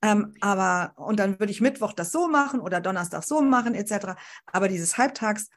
[0.01, 4.15] Ähm, aber, und dann würde ich Mittwoch das so machen oder Donnerstag so machen, etc.
[4.47, 5.49] Aber dieses Halbtags,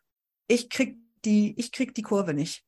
[0.48, 2.65] ich krieg die, ich krieg die Kurve nicht.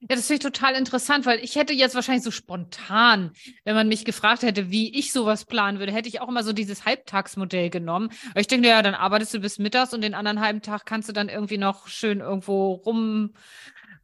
[0.00, 3.32] Ja, das finde ich total interessant, weil ich hätte jetzt wahrscheinlich so spontan,
[3.64, 6.52] wenn man mich gefragt hätte, wie ich sowas planen würde, hätte ich auch immer so
[6.52, 8.10] dieses Halbtagsmodell genommen.
[8.30, 11.08] Aber ich denke, ja, dann arbeitest du bis mittags und den anderen halben Tag kannst
[11.08, 12.74] du dann irgendwie noch schön irgendwo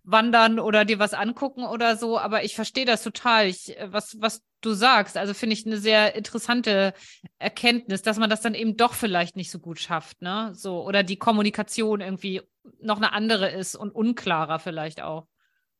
[0.05, 2.19] rumwandern oder dir was angucken oder so.
[2.19, 5.17] Aber ich verstehe das total, ich, was, was du sagst.
[5.17, 6.93] Also finde ich eine sehr interessante
[7.39, 10.51] Erkenntnis, dass man das dann eben doch vielleicht nicht so gut schafft, ne?
[10.55, 12.43] So, oder die Kommunikation irgendwie
[12.81, 15.29] noch eine andere ist und unklarer vielleicht auch.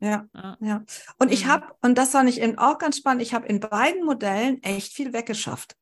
[0.05, 0.29] Ja,
[0.61, 0.85] ja.
[1.19, 1.49] Und ich mhm.
[1.49, 4.93] habe, und das fand ich eben auch ganz spannend, ich habe in beiden Modellen echt
[4.93, 5.77] viel weggeschafft,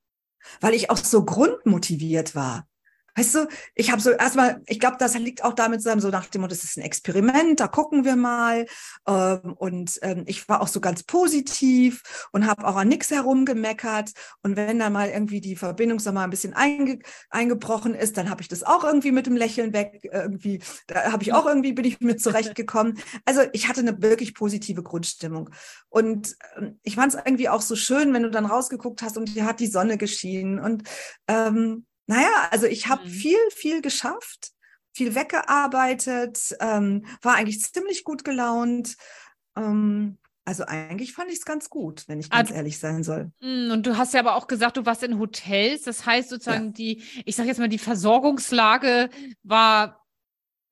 [0.60, 2.68] weil ich auch so grundmotiviert war.
[3.14, 6.26] Weißt du, ich habe so erstmal, ich glaube, das liegt auch damit zusammen, so nach
[6.26, 8.66] dem Motto, das ist ein Experiment, da gucken wir mal.
[9.06, 14.12] Ähm, und ähm, ich war auch so ganz positiv und habe auch an nichts herumgemeckert.
[14.42, 18.30] Und wenn dann mal irgendwie die Verbindung so mal ein bisschen einge eingebrochen ist, dann
[18.30, 20.08] habe ich das auch irgendwie mit dem Lächeln weg.
[20.10, 22.98] Irgendwie, da habe ich auch irgendwie, bin ich mit zurechtgekommen.
[23.26, 25.50] Also ich hatte eine wirklich positive Grundstimmung.
[25.90, 29.28] Und ähm, ich fand es irgendwie auch so schön, wenn du dann rausgeguckt hast und
[29.28, 30.58] hier hat die Sonne geschienen.
[30.58, 30.84] Und
[31.28, 33.08] ähm, naja, also ich habe mhm.
[33.08, 34.52] viel, viel geschafft,
[34.92, 38.96] viel weggearbeitet, ähm, war eigentlich ziemlich gut gelaunt.
[39.56, 43.30] Ähm, Also eigentlich fand ich es ganz gut, wenn ich ganz ah, ehrlich sein soll.
[43.40, 45.82] Hm, und du hast ja aber auch gesagt, du warst in Hotels.
[45.82, 46.72] Das heißt sozusagen, ja.
[46.72, 49.08] die, ich sage jetzt mal, die Versorgungslage
[49.44, 50.04] war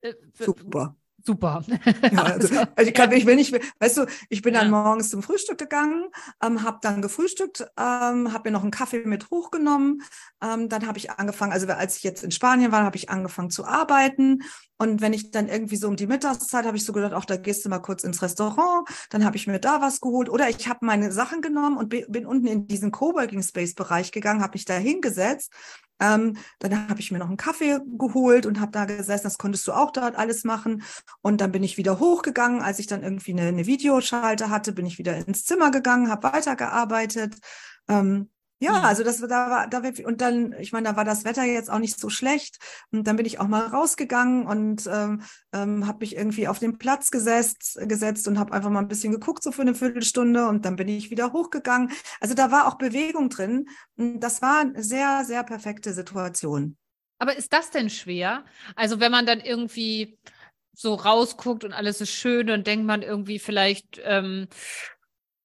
[0.01, 1.63] äh, super super.
[2.11, 5.23] Ja, also, also ich, kann, ich will nicht, weißt du, ich bin dann morgens zum
[5.23, 6.09] Frühstück gegangen,
[6.43, 10.01] ähm, habe dann gefrühstückt, ähm, habe mir noch einen Kaffee mit hochgenommen.
[10.43, 13.49] Ähm, dann habe ich angefangen, also als ich jetzt in Spanien war, habe ich angefangen
[13.49, 14.43] zu arbeiten.
[14.81, 17.37] Und wenn ich dann irgendwie so um die Mittagszeit habe ich so gedacht, auch da
[17.37, 20.27] gehst du mal kurz ins Restaurant, dann habe ich mir da was geholt.
[20.27, 24.41] Oder ich habe meine Sachen genommen und bin unten in diesen Coworking Space Bereich gegangen,
[24.41, 25.53] habe mich da hingesetzt
[25.99, 29.25] ähm, dann habe ich mir noch einen Kaffee geholt und habe da gesessen.
[29.25, 30.81] Das konntest du auch dort alles machen.
[31.21, 32.63] Und dann bin ich wieder hochgegangen.
[32.63, 36.33] Als ich dann irgendwie eine, eine Videoschalte hatte, bin ich wieder ins Zimmer gegangen, habe
[36.33, 37.35] weitergearbeitet.
[37.87, 38.85] Ähm, ja, mhm.
[38.85, 41.79] also das da war da und dann, ich meine, da war das Wetter jetzt auch
[41.79, 42.59] nicht so schlecht
[42.91, 46.77] und dann bin ich auch mal rausgegangen und ähm, ähm, habe mich irgendwie auf den
[46.77, 50.63] Platz gesetzt, gesetzt und habe einfach mal ein bisschen geguckt so für eine Viertelstunde und
[50.63, 51.91] dann bin ich wieder hochgegangen.
[52.19, 53.67] Also da war auch Bewegung drin.
[53.97, 56.77] Und das war eine sehr sehr perfekte Situation.
[57.17, 58.45] Aber ist das denn schwer?
[58.75, 60.19] Also wenn man dann irgendwie
[60.73, 64.47] so rausguckt und alles ist schön, dann denkt man irgendwie vielleicht ähm,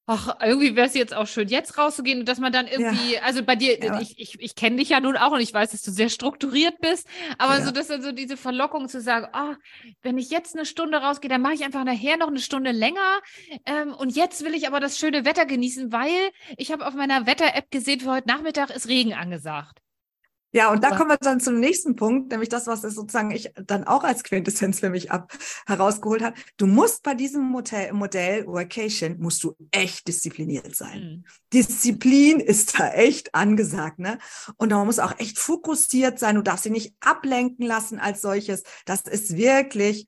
[0.06, 3.22] ach, irgendwie wäre es jetzt auch schön, jetzt rauszugehen und dass man dann irgendwie, ja.
[3.22, 4.00] also bei dir, ja.
[4.00, 6.80] ich, ich, ich kenne dich ja nun auch und ich weiß, dass du sehr strukturiert
[6.80, 7.64] bist, aber ja.
[7.64, 9.54] so, dass dann so diese Verlockung zu sagen, oh,
[10.02, 13.20] wenn ich jetzt eine Stunde rausgehe, dann mache ich einfach nachher noch eine Stunde länger
[13.66, 17.26] ähm, und jetzt will ich aber das schöne Wetter genießen, weil ich habe auf meiner
[17.26, 19.80] Wetter-App gesehen, für heute Nachmittag ist Regen angesagt.
[20.56, 23.52] Ja, und da kommen wir dann zum nächsten Punkt, nämlich das, was es sozusagen ich
[23.66, 25.30] dann auch als Quintessenz für mich ab
[25.66, 26.34] herausgeholt hat.
[26.56, 31.00] Du musst bei diesem Modell, Modell Workation musst du echt diszipliniert sein.
[31.00, 31.24] Mhm.
[31.52, 34.16] Disziplin ist da echt angesagt, ne?
[34.56, 36.36] Und man muss auch echt fokussiert sein.
[36.36, 38.62] Du darfst sie nicht ablenken lassen als solches.
[38.86, 40.06] Das ist wirklich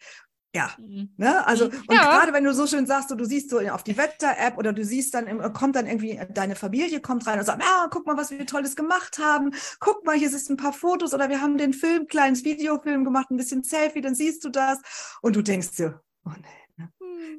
[0.55, 1.11] ja, mhm.
[1.17, 1.47] ne?
[1.47, 1.83] Also, mhm.
[1.89, 2.05] und ja.
[2.05, 4.85] gerade wenn du so schön sagst, so, du siehst so auf die Wetter-App oder du
[4.85, 8.31] siehst dann, kommt dann irgendwie, deine Familie kommt rein und sagt, ja, guck mal, was
[8.31, 9.53] wir Tolles gemacht haben.
[9.79, 13.31] Guck mal, hier sind ein paar Fotos oder wir haben den Film, kleines Videofilm gemacht,
[13.31, 14.79] ein bisschen Selfie, dann siehst du das.
[15.21, 16.68] Und du denkst dir, oh nee,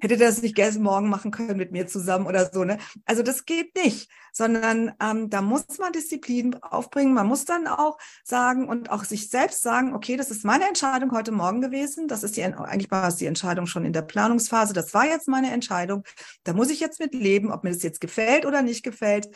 [0.01, 2.63] hätte das nicht gestern Morgen machen können mit mir zusammen oder so.
[2.63, 2.77] Ne?
[3.05, 7.13] Also das geht nicht, sondern ähm, da muss man Disziplin aufbringen.
[7.13, 11.11] Man muss dann auch sagen und auch sich selbst sagen, okay, das ist meine Entscheidung
[11.11, 12.07] heute Morgen gewesen.
[12.07, 14.73] Das ist die, eigentlich war es die Entscheidung schon in der Planungsphase.
[14.73, 16.03] Das war jetzt meine Entscheidung.
[16.43, 19.29] Da muss ich jetzt mit leben, ob mir das jetzt gefällt oder nicht gefällt.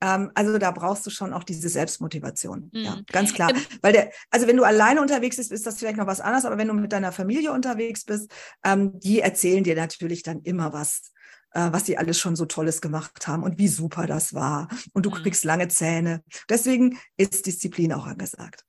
[0.00, 2.70] Ähm, also da brauchst du schon auch diese Selbstmotivation.
[2.72, 2.80] Mhm.
[2.80, 3.52] Ja, ganz klar.
[3.82, 6.58] Weil der, also wenn du alleine unterwegs bist, ist das vielleicht noch was anderes, aber
[6.58, 8.30] wenn du mit deiner Familie unterwegs bist,
[8.64, 11.12] ähm, die erzählen dir natürlich dann immer was
[11.52, 14.68] äh, was sie alles schon so Tolles gemacht haben und wie super das war.
[14.92, 15.14] Und du mhm.
[15.14, 16.22] kriegst lange Zähne.
[16.48, 18.64] Deswegen ist Disziplin auch angesagt.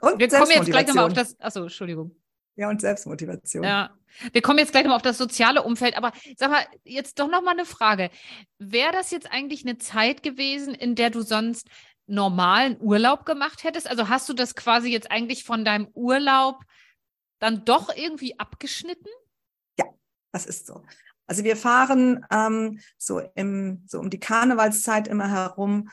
[0.00, 1.38] Und Wir kommen jetzt gleich nochmal auf das.
[1.40, 2.16] Achso, Entschuldigung.
[2.56, 3.64] Ja, und Selbstmotivation.
[3.64, 3.90] Ja.
[4.32, 7.54] Wir kommen jetzt gleich nochmal auf das soziale Umfeld, aber sag mal, jetzt doch nochmal
[7.54, 8.10] eine Frage.
[8.58, 11.68] Wäre das jetzt eigentlich eine Zeit gewesen, in der du sonst
[12.06, 13.90] normalen Urlaub gemacht hättest?
[13.90, 16.62] Also hast du das quasi jetzt eigentlich von deinem Urlaub
[17.40, 19.08] dann doch irgendwie abgeschnitten?
[19.78, 19.86] Ja,
[20.32, 20.84] das ist so.
[21.26, 25.88] Also wir fahren ähm, so, im, so um die Karnevalszeit immer herum,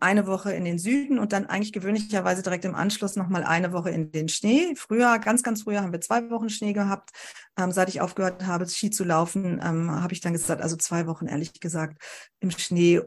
[0.00, 3.90] eine Woche in den Süden und dann eigentlich gewöhnlicherweise direkt im Anschluss nochmal eine Woche
[3.90, 4.74] in den Schnee.
[4.76, 7.10] Früher, ganz, ganz früher haben wir zwei Wochen Schnee gehabt.
[7.58, 11.06] Ähm, seit ich aufgehört habe, Ski zu laufen, ähm, habe ich dann gesagt, also zwei
[11.06, 12.02] Wochen ehrlich gesagt
[12.40, 13.00] im Schnee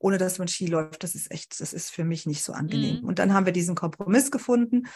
[0.00, 3.00] ohne dass man Ski läuft, das ist echt, das ist für mich nicht so angenehm.
[3.00, 3.08] Mhm.
[3.08, 4.86] Und dann haben wir diesen Kompromiss gefunden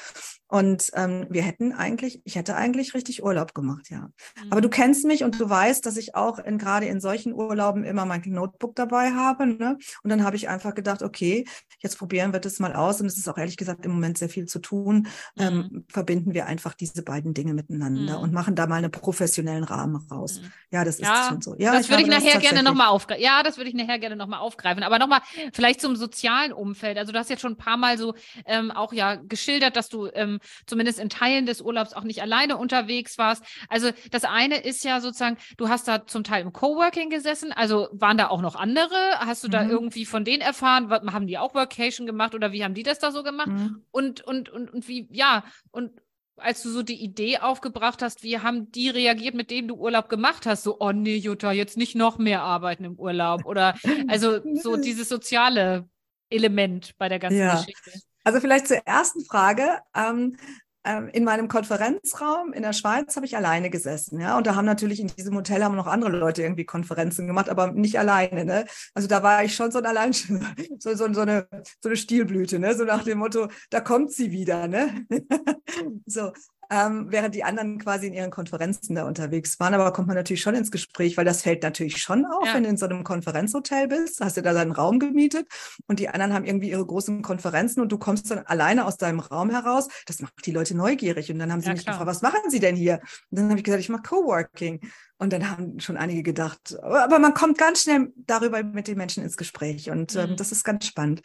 [0.53, 4.01] und ähm, wir hätten eigentlich, ich hätte eigentlich richtig Urlaub gemacht, ja.
[4.01, 4.51] Mhm.
[4.51, 7.85] Aber du kennst mich und du weißt, dass ich auch in, gerade in solchen Urlauben
[7.85, 9.47] immer mein Notebook dabei habe.
[9.47, 9.79] Ne?
[10.03, 11.47] Und dann habe ich einfach gedacht, okay,
[11.79, 13.01] jetzt probieren wir das mal aus.
[13.01, 15.09] Und es ist auch ehrlich gesagt im Moment sehr viel zu tun.
[15.39, 15.61] Ähm, mhm.
[15.63, 18.23] Ähm, verbinden wir einfach diese beiden Dinge miteinander mhm.
[18.25, 20.43] und machen da mal einen professionellen Rahmen raus.
[20.43, 20.53] Mhm.
[20.71, 21.57] Ja, das ja, ist schon so.
[21.57, 23.25] Ja, das würde ich nachher gerne nochmal aufgreifen.
[23.25, 24.83] Ja, das würde ich nachher gerne nochmal aufgreifen.
[24.83, 25.23] Aber nochmal
[25.55, 26.99] vielleicht zum sozialen Umfeld.
[26.99, 28.13] Also du hast jetzt schon ein paar Mal so
[28.45, 32.57] ähm, auch ja geschildert, dass du ähm, zumindest in Teilen des Urlaubs auch nicht alleine
[32.57, 33.45] unterwegs warst.
[33.69, 37.53] Also das eine ist ja sozusagen, du hast da zum Teil im Coworking gesessen.
[37.53, 38.97] Also waren da auch noch andere?
[39.19, 39.71] Hast du da mhm.
[39.71, 40.91] irgendwie von denen erfahren?
[40.91, 43.49] Haben die auch Workation gemacht oder wie haben die das da so gemacht?
[43.49, 43.85] Mhm.
[43.91, 45.93] Und, und, und, und wie, ja, und
[46.37, 50.09] als du so die Idee aufgebracht hast, wie haben die reagiert, mit denen du Urlaub
[50.09, 50.63] gemacht hast?
[50.65, 53.45] So, oh nee, Jutta, jetzt nicht noch mehr arbeiten im Urlaub.
[53.45, 53.75] Oder
[54.09, 55.89] also so dieses soziale
[56.31, 57.57] Element bei der ganzen ja.
[57.57, 57.93] Geschichte.
[58.25, 59.79] Also vielleicht zur ersten Frage.
[59.95, 60.37] Ähm,
[60.85, 64.37] ähm, in meinem Konferenzraum in der Schweiz habe ich alleine gesessen, ja.
[64.37, 67.71] Und da haben natürlich in diesem Hotel haben noch andere Leute irgendwie Konferenzen gemacht, aber
[67.71, 68.65] nicht alleine, ne?
[68.95, 70.13] Also da war ich schon so ein allein
[70.79, 71.47] so, so, so eine
[71.81, 72.75] so eine Stilblüte, ne?
[72.75, 75.07] So nach dem Motto, da kommt sie wieder, ne?
[76.07, 76.33] so.
[76.73, 79.75] Ähm, während die anderen quasi in ihren Konferenzen da unterwegs waren.
[79.75, 82.55] Aber kommt man natürlich schon ins Gespräch, weil das fällt natürlich schon auf, ja.
[82.55, 85.47] wenn du in so einem Konferenzhotel bist, hast du da deinen Raum gemietet
[85.87, 89.21] und die anderen haben irgendwie ihre großen Konferenzen und du kommst dann alleine aus deinem
[89.21, 89.89] Raum heraus.
[90.07, 91.31] Das macht die Leute neugierig.
[91.31, 91.99] Und dann haben sie ja, mich klar.
[91.99, 93.01] gefragt, was machen sie denn hier?
[93.31, 94.81] Und dann habe ich gesagt, ich mache Coworking.
[95.23, 99.23] Und dann haben schon einige gedacht, aber man kommt ganz schnell darüber mit den Menschen
[99.23, 100.37] ins Gespräch und ähm, mhm.
[100.37, 101.23] das ist ganz spannend.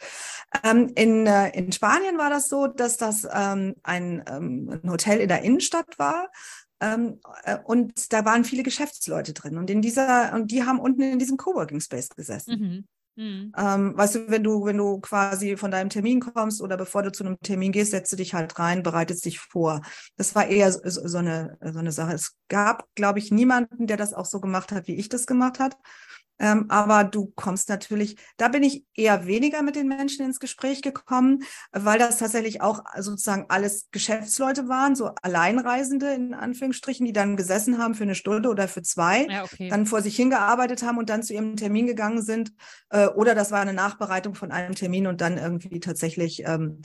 [0.62, 5.18] Ähm, in, äh, in Spanien war das so, dass das ähm, ein, ähm, ein Hotel
[5.18, 6.30] in der Innenstadt war.
[6.80, 11.02] Ähm, äh, und da waren viele Geschäftsleute drin und in dieser und die haben unten
[11.02, 12.60] in diesem Coworking Space gesessen.
[12.60, 12.84] Mhm.
[13.18, 13.52] Mhm.
[13.58, 17.10] Ähm, weißt du, wenn du, wenn du quasi von deinem Termin kommst oder bevor du
[17.10, 19.82] zu einem Termin gehst, setzt du dich halt rein, bereitest dich vor.
[20.16, 22.12] Das war eher so, so, eine, so eine Sache.
[22.12, 25.58] Es gab, glaube ich, niemanden, der das auch so gemacht hat, wie ich das gemacht
[25.58, 25.76] hat.
[26.38, 30.82] Ähm, aber du kommst natürlich, da bin ich eher weniger mit den Menschen ins Gespräch
[30.82, 37.36] gekommen, weil das tatsächlich auch sozusagen alles Geschäftsleute waren, so Alleinreisende in Anführungsstrichen, die dann
[37.36, 39.68] gesessen haben für eine Stunde oder für zwei, ja, okay.
[39.68, 42.52] dann vor sich hingearbeitet haben und dann zu ihrem Termin gegangen sind.
[42.90, 46.80] Äh, oder das war eine Nachbereitung von einem Termin und dann irgendwie tatsächlich ähm,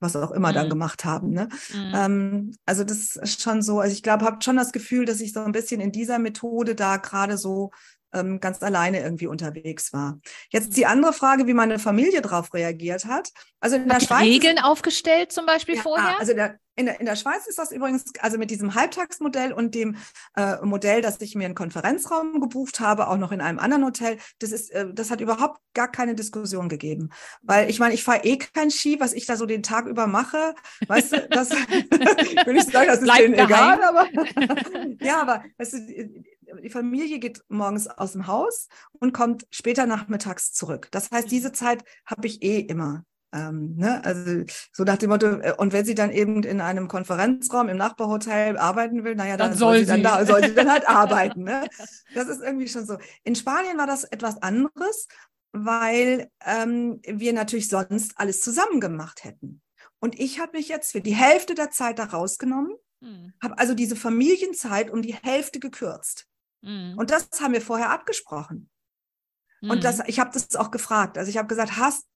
[0.00, 0.54] was auch immer mhm.
[0.54, 1.30] dann gemacht haben.
[1.30, 1.48] Ne?
[1.72, 1.92] Mhm.
[1.94, 5.32] Ähm, also das ist schon so, also ich glaube, habe schon das Gefühl, dass ich
[5.32, 7.70] so ein bisschen in dieser Methode da gerade so
[8.12, 10.18] ähm, ganz alleine irgendwie unterwegs war.
[10.50, 13.30] Jetzt die andere Frage, wie meine Familie darauf reagiert hat.
[13.60, 14.22] Also in hat der Schweiz.
[14.22, 16.18] Regeln aufgestellt zum Beispiel ja, vorher?
[16.18, 19.74] Also der, in, der, in der Schweiz ist das übrigens, also mit diesem Halbtagsmodell und
[19.74, 19.96] dem
[20.36, 24.18] äh, Modell, dass ich mir einen Konferenzraum gebucht habe, auch noch in einem anderen Hotel,
[24.38, 27.10] das ist, äh, das hat überhaupt gar keine Diskussion gegeben.
[27.42, 30.06] Weil ich meine, ich fahre eh kein Ski, was ich da so den Tag über
[30.06, 30.54] mache.
[30.86, 33.48] Weißt du, das will ich sagen, das ist Bleib denen geheim.
[33.48, 34.08] egal, aber
[35.04, 36.24] ja, aber weißt du,
[36.62, 40.88] die Familie geht morgens aus dem Haus und kommt später nachmittags zurück.
[40.90, 43.04] Das heißt, diese Zeit habe ich eh immer.
[43.32, 44.02] Ähm, ne?
[44.04, 47.76] Also so nach dem Motto, äh, und wenn sie dann eben in einem Konferenzraum im
[47.76, 49.90] Nachbarhotel arbeiten will, naja, dann, dann soll, sie, sie.
[49.90, 51.44] Dann da, soll sie dann halt arbeiten.
[51.44, 51.68] Ne?
[52.14, 52.96] Das ist irgendwie schon so.
[53.24, 55.08] In Spanien war das etwas anderes,
[55.52, 59.60] weil ähm, wir natürlich sonst alles zusammen gemacht hätten.
[60.00, 63.32] Und ich habe mich jetzt für die Hälfte der Zeit da rausgenommen, hm.
[63.42, 66.26] habe also diese Familienzeit um die Hälfte gekürzt.
[66.62, 66.94] Mhm.
[66.96, 68.68] Und das haben wir vorher abgesprochen.
[69.60, 69.70] Mhm.
[69.70, 70.04] Und das, mhm.
[70.06, 71.18] ich habe das auch gefragt.
[71.18, 72.06] Also ich habe gesagt, hast,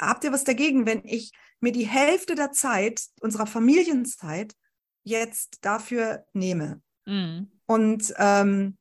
[0.00, 4.54] habt ihr was dagegen, wenn ich mir die Hälfte der Zeit, unserer Familienzeit,
[5.04, 6.82] jetzt dafür nehme?
[7.06, 7.50] Mhm.
[7.66, 8.78] Und ähm,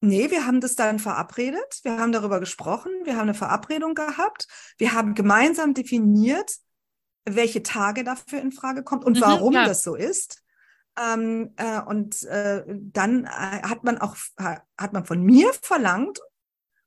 [0.00, 1.80] nee, wir haben das dann verabredet.
[1.82, 2.92] Wir haben darüber gesprochen.
[3.04, 4.46] Wir haben eine Verabredung gehabt.
[4.78, 6.56] Wir haben gemeinsam definiert,
[7.24, 9.66] welche Tage dafür in Frage kommt und mhm, warum ja.
[9.66, 10.43] das so ist.
[10.96, 16.20] Ähm, äh, und äh, dann äh, hat man auch hat man von mir verlangt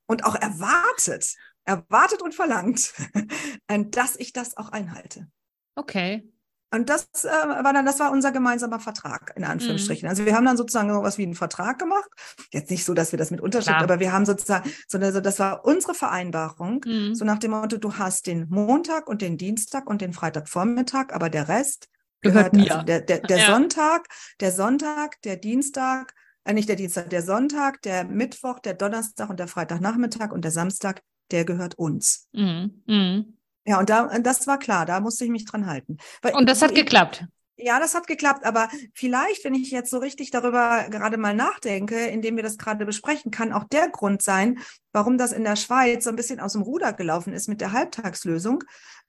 [0.06, 2.94] und auch erwartet, erwartet und verlangt,
[3.66, 5.28] äh, dass ich das auch einhalte.
[5.76, 6.32] Okay.
[6.70, 10.06] Und das äh, war dann, das war unser gemeinsamer Vertrag, in Anführungsstrichen.
[10.06, 10.10] Mhm.
[10.10, 12.08] Also wir haben dann sozusagen so was wie einen Vertrag gemacht.
[12.52, 15.38] Jetzt nicht so, dass wir das mit Unterschrift, aber wir haben sozusagen, sondern so, das
[15.38, 16.84] war unsere Vereinbarung.
[16.84, 17.14] Mhm.
[17.14, 21.30] So nach dem Motto, du hast den Montag und den Dienstag und den Freitagvormittag, aber
[21.30, 21.88] der Rest
[22.20, 22.70] gehört, gehört.
[22.70, 23.46] Also der, der, der ja.
[23.46, 24.08] Sonntag,
[24.40, 29.38] der Sonntag, der Dienstag, äh, nicht der Dienstag, der Sonntag, der Mittwoch, der Donnerstag und
[29.38, 32.28] der Freitagnachmittag und der Samstag, der gehört uns.
[32.32, 32.82] Mhm.
[32.86, 33.38] Mhm.
[33.66, 35.98] Ja, und da, das war klar, da musste ich mich dran halten.
[36.22, 37.26] Weil, und das hat ich, geklappt.
[37.60, 42.06] Ja, das hat geklappt, aber vielleicht, wenn ich jetzt so richtig darüber gerade mal nachdenke,
[42.06, 44.60] indem wir das gerade besprechen, kann auch der Grund sein,
[44.92, 47.72] warum das in der Schweiz so ein bisschen aus dem Ruder gelaufen ist mit der
[47.72, 48.62] Halbtagslösung,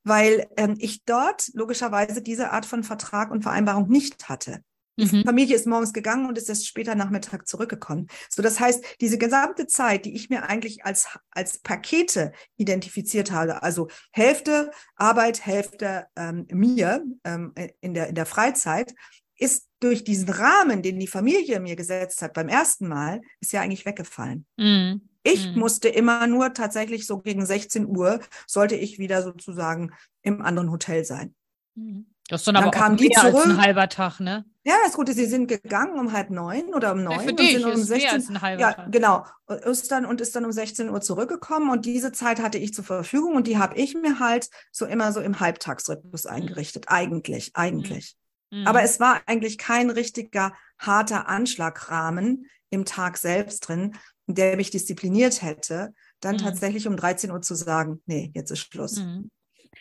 [0.03, 4.63] weil ähm, ich dort logischerweise diese Art von Vertrag und Vereinbarung nicht hatte.
[4.99, 5.23] Die mhm.
[5.23, 8.07] Familie ist morgens gegangen und ist erst später Nachmittag zurückgekommen.
[8.29, 13.63] So, das heißt, diese gesamte Zeit, die ich mir eigentlich als, als Pakete identifiziert habe,
[13.63, 18.93] also Hälfte Arbeit, Hälfte ähm, mir ähm, in, der, in der Freizeit,
[19.37, 23.61] ist durch diesen Rahmen, den die Familie mir gesetzt hat beim ersten Mal, ist ja
[23.61, 24.45] eigentlich weggefallen.
[24.57, 25.08] Mhm.
[25.23, 25.59] Ich mhm.
[25.59, 31.03] musste immer nur tatsächlich so gegen 16 Uhr sollte ich wieder sozusagen im anderen Hotel
[31.03, 31.35] sein.
[31.75, 32.07] Mhm.
[32.29, 33.43] Das ist dann, dann aber kamen die zurück.
[33.43, 34.45] ein halber Tag, ne?
[34.63, 37.13] Ja, das Gute, sie sind gegangen um halb neun oder um neun.
[37.13, 38.91] Ja, für dich und sind um 16, mehr als ein halber ja, Tag.
[38.91, 39.25] genau.
[39.65, 42.83] Ist dann, und ist dann um 16 Uhr zurückgekommen und diese Zeit hatte ich zur
[42.83, 46.29] Verfügung und die habe ich mir halt so immer so im Halbtagsrhythmus mhm.
[46.29, 46.85] eingerichtet.
[46.87, 48.15] Eigentlich, eigentlich.
[48.51, 48.67] Mhm.
[48.67, 53.95] Aber es war eigentlich kein richtiger harter Anschlagrahmen im Tag selbst drin,
[54.35, 56.39] der mich diszipliniert hätte, dann mhm.
[56.39, 58.97] tatsächlich um 13 Uhr zu sagen, nee, jetzt ist Schluss.
[58.97, 59.29] Mhm.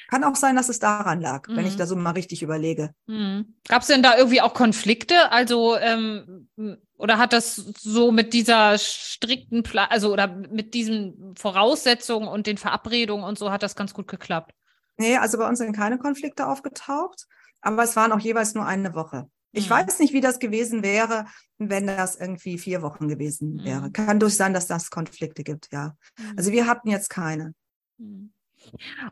[0.09, 1.57] Kann auch sein, dass es daran lag, mhm.
[1.57, 1.79] wenn ich mhm.
[1.79, 2.95] da so mal richtig überlege.
[3.07, 3.57] Mhm.
[3.67, 5.31] Gab es denn da irgendwie auch Konflikte?
[5.33, 6.49] Also, ähm,
[6.97, 12.59] oder hat das so mit dieser strikten, Pla also oder mit diesen Voraussetzungen und den
[12.59, 14.53] Verabredungen und so hat das ganz gut geklappt?
[14.97, 17.27] Nee, also bei uns sind keine Konflikte aufgetaucht,
[17.61, 19.29] aber es waren auch jeweils nur eine Woche.
[19.53, 19.71] Ich mhm.
[19.71, 21.27] weiß nicht, wie das gewesen wäre,
[21.59, 23.89] wenn das irgendwie vier Wochen gewesen wäre.
[23.89, 23.93] Mhm.
[23.93, 25.95] Kann durch sein, dass das Konflikte gibt, ja.
[26.19, 26.35] Mhm.
[26.37, 27.55] Also wir hatten jetzt keine.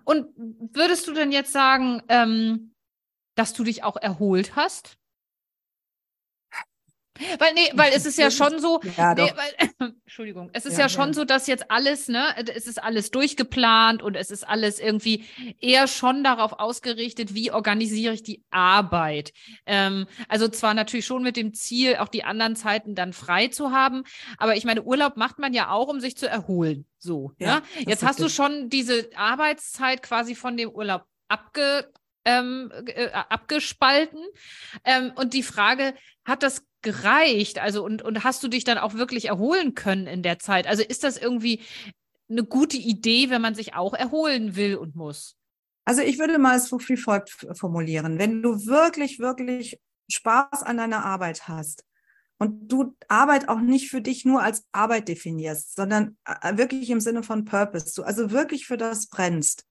[0.05, 2.73] Und würdest du denn jetzt sagen, ähm,
[3.35, 4.99] dass du dich auch erholt hast?
[7.39, 10.85] Weil, nee, weil es ist ja schon so, ja, nee, weil, Entschuldigung, es ist ja,
[10.85, 11.15] ja schon ja.
[11.15, 12.25] so, dass jetzt alles, ne,
[12.55, 15.25] es ist alles durchgeplant und es ist alles irgendwie
[15.61, 19.33] eher schon darauf ausgerichtet, wie organisiere ich die Arbeit.
[19.67, 23.71] Ähm, also zwar natürlich schon mit dem Ziel, auch die anderen Zeiten dann frei zu
[23.73, 24.05] haben,
[24.39, 26.87] aber ich meine, Urlaub macht man ja auch, um sich zu erholen.
[26.99, 27.57] So, ja.
[27.57, 27.63] Ne?
[27.87, 31.91] Jetzt hast du schon diese Arbeitszeit quasi von dem Urlaub abge
[32.27, 34.21] ähm, äh, abgespalten.
[34.85, 37.59] Ähm, und die Frage, hat das gereicht?
[37.59, 40.69] Also, und, und hast du dich dann auch wirklich erholen können in der Zeit?
[40.69, 41.61] Also ist das irgendwie
[42.31, 45.37] eine gute Idee, wenn man sich auch erholen will und muss?
[45.85, 48.19] Also ich würde mal so wie folgt formulieren.
[48.19, 51.85] Wenn du wirklich, wirklich Spaß an deiner Arbeit hast
[52.39, 57.01] und du Arbeit auch nicht für dich nur als Arbeit definierst, sondern äh, wirklich im
[57.01, 59.65] Sinne von Purpose, du also wirklich für das brennst,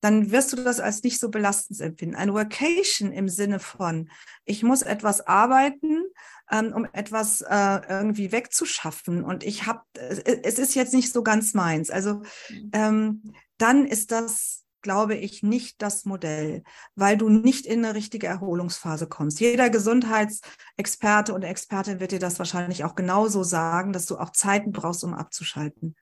[0.00, 2.14] dann wirst du das als nicht so belastend empfinden.
[2.16, 4.10] Ein Workation im Sinne von,
[4.44, 6.04] ich muss etwas arbeiten,
[6.50, 11.54] ähm, um etwas äh, irgendwie wegzuschaffen und ich habe, es ist jetzt nicht so ganz
[11.54, 11.90] meins.
[11.90, 12.70] Also mhm.
[12.72, 16.62] ähm, dann ist das glaube ich, nicht das Modell,
[16.94, 19.40] weil du nicht in eine richtige Erholungsphase kommst.
[19.40, 24.72] Jeder Gesundheitsexperte und Expertin wird dir das wahrscheinlich auch genauso sagen, dass du auch Zeiten
[24.72, 25.96] brauchst, um abzuschalten.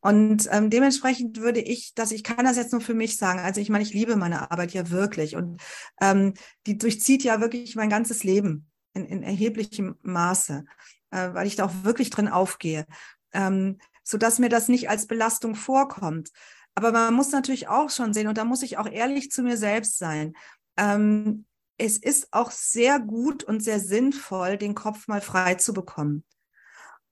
[0.00, 3.40] Und ähm, dementsprechend würde ich, dass ich kann das jetzt nur für mich sagen.
[3.40, 5.60] Also ich meine, ich liebe meine Arbeit ja wirklich und
[6.00, 6.34] ähm,
[6.66, 10.64] die durchzieht ja wirklich mein ganzes Leben in, in erheblichem Maße,
[11.10, 12.86] äh, weil ich da auch wirklich drin aufgehe,
[13.32, 16.30] ähm, so dass mir das nicht als Belastung vorkommt.
[16.74, 19.56] Aber man muss natürlich auch schon sehen, und da muss ich auch ehrlich zu mir
[19.56, 20.34] selbst sein.
[20.76, 21.44] Ähm,
[21.78, 26.24] es ist auch sehr gut und sehr sinnvoll, den Kopf mal frei zu bekommen.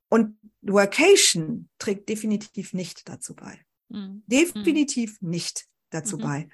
[0.09, 3.61] Und Workation trägt definitiv nicht dazu bei.
[3.89, 4.23] Mhm.
[4.27, 5.31] Definitiv mhm.
[5.31, 6.23] nicht dazu mhm.
[6.23, 6.49] bei.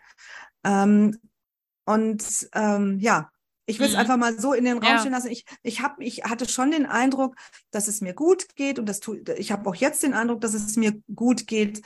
[0.65, 1.19] Ähm,
[1.85, 3.31] und ähm, ja,
[3.67, 3.99] ich will es mhm.
[3.99, 4.99] einfach mal so in den Raum ja.
[5.01, 5.31] stehen lassen.
[5.31, 7.37] Ich, ich, hab, ich hatte schon den Eindruck,
[7.71, 10.55] dass es mir gut geht und das tu, ich habe auch jetzt den Eindruck, dass
[10.55, 11.83] es mir gut geht.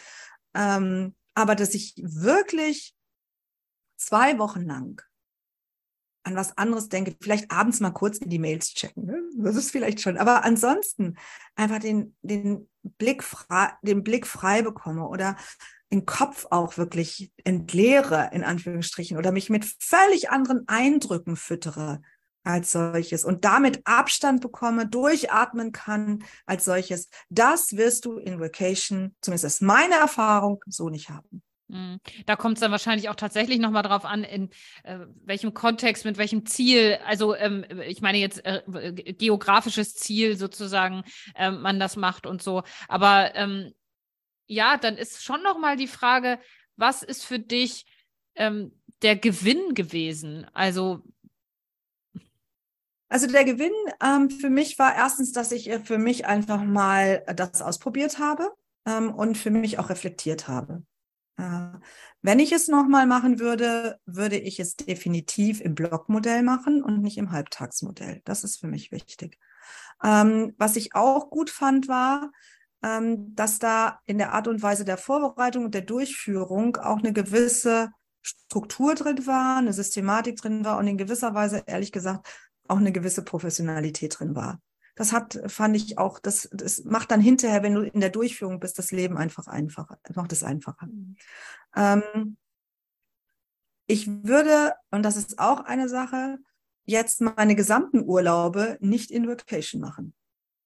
[0.54, 2.94] Ähm, aber dass ich wirklich
[3.96, 5.02] zwei Wochen lang
[6.22, 9.22] an was anderes denke, vielleicht abends mal kurz in die Mails checken, ne?
[9.38, 11.16] das ist vielleicht schon, aber ansonsten
[11.54, 13.24] einfach den, den Blick
[13.82, 15.36] den Blick frei bekomme oder
[15.92, 22.00] den Kopf auch wirklich entleere, in Anführungsstrichen, oder mich mit völlig anderen Eindrücken füttere,
[22.42, 27.08] als solches und damit Abstand bekomme, durchatmen kann als solches.
[27.28, 31.42] Das wirst du in Vacation, zumindest ist meine Erfahrung, so nicht haben.
[31.70, 32.00] Mhm.
[32.26, 34.50] Da kommt es dann wahrscheinlich auch tatsächlich nochmal drauf an, in
[34.82, 41.04] äh, welchem Kontext, mit welchem Ziel, also ähm, ich meine jetzt äh, geografisches Ziel sozusagen,
[41.36, 42.62] äh, man das macht und so.
[42.88, 43.72] Aber ähm,
[44.46, 46.40] ja, dann ist schon nochmal die Frage,
[46.76, 47.86] was ist für dich
[48.34, 48.72] ähm,
[49.02, 50.46] der Gewinn gewesen?
[50.52, 51.04] Also
[53.10, 57.24] also der Gewinn ähm, für mich war erstens, dass ich äh, für mich einfach mal
[57.34, 58.50] das ausprobiert habe
[58.86, 60.84] ähm, und für mich auch reflektiert habe.
[61.36, 61.72] Äh,
[62.22, 67.18] wenn ich es nochmal machen würde, würde ich es definitiv im Blockmodell machen und nicht
[67.18, 68.22] im Halbtagsmodell.
[68.24, 69.38] Das ist für mich wichtig.
[70.04, 72.30] Ähm, was ich auch gut fand, war,
[72.82, 77.12] ähm, dass da in der Art und Weise der Vorbereitung und der Durchführung auch eine
[77.12, 77.90] gewisse
[78.22, 82.28] Struktur drin war, eine Systematik drin war und in gewisser Weise, ehrlich gesagt,
[82.70, 84.60] auch eine gewisse Professionalität drin war.
[84.94, 88.60] Das hat, fand ich auch, das, das macht dann hinterher, wenn du in der Durchführung
[88.60, 90.86] bist, das Leben einfach einfacher, macht es einfacher.
[90.86, 91.16] Mhm.
[91.74, 92.36] Ähm,
[93.86, 96.38] ich würde, und das ist auch eine Sache,
[96.84, 100.14] jetzt meine gesamten Urlaube nicht in Vacation machen.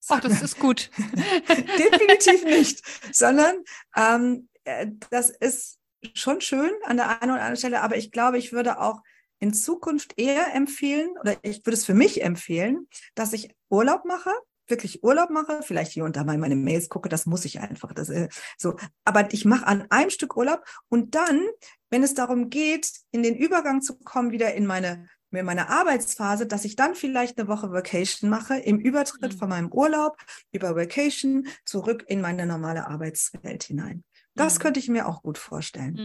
[0.08, 0.90] Ach, das ist gut.
[1.48, 3.56] Definitiv nicht, sondern
[3.96, 5.78] ähm, äh, das ist
[6.14, 9.00] schon schön an der einen oder anderen Stelle, aber ich glaube, ich würde auch
[9.44, 14.30] in Zukunft eher empfehlen, oder ich würde es für mich empfehlen, dass ich Urlaub mache,
[14.66, 17.92] wirklich Urlaub mache, vielleicht hier und da mal meine Mails gucke, das muss ich einfach.
[17.92, 18.76] Das, äh, so.
[19.04, 21.42] Aber ich mache an einem Stück Urlaub und dann,
[21.90, 26.46] wenn es darum geht, in den Übergang zu kommen, wieder in meine in meiner Arbeitsphase,
[26.46, 29.36] dass ich dann vielleicht eine Woche Vacation mache, im Übertritt mhm.
[29.36, 30.16] von meinem Urlaub
[30.52, 34.04] über Vacation zurück in meine normale Arbeitswelt hinein.
[34.36, 34.62] Das mhm.
[34.62, 35.96] könnte ich mir auch gut vorstellen.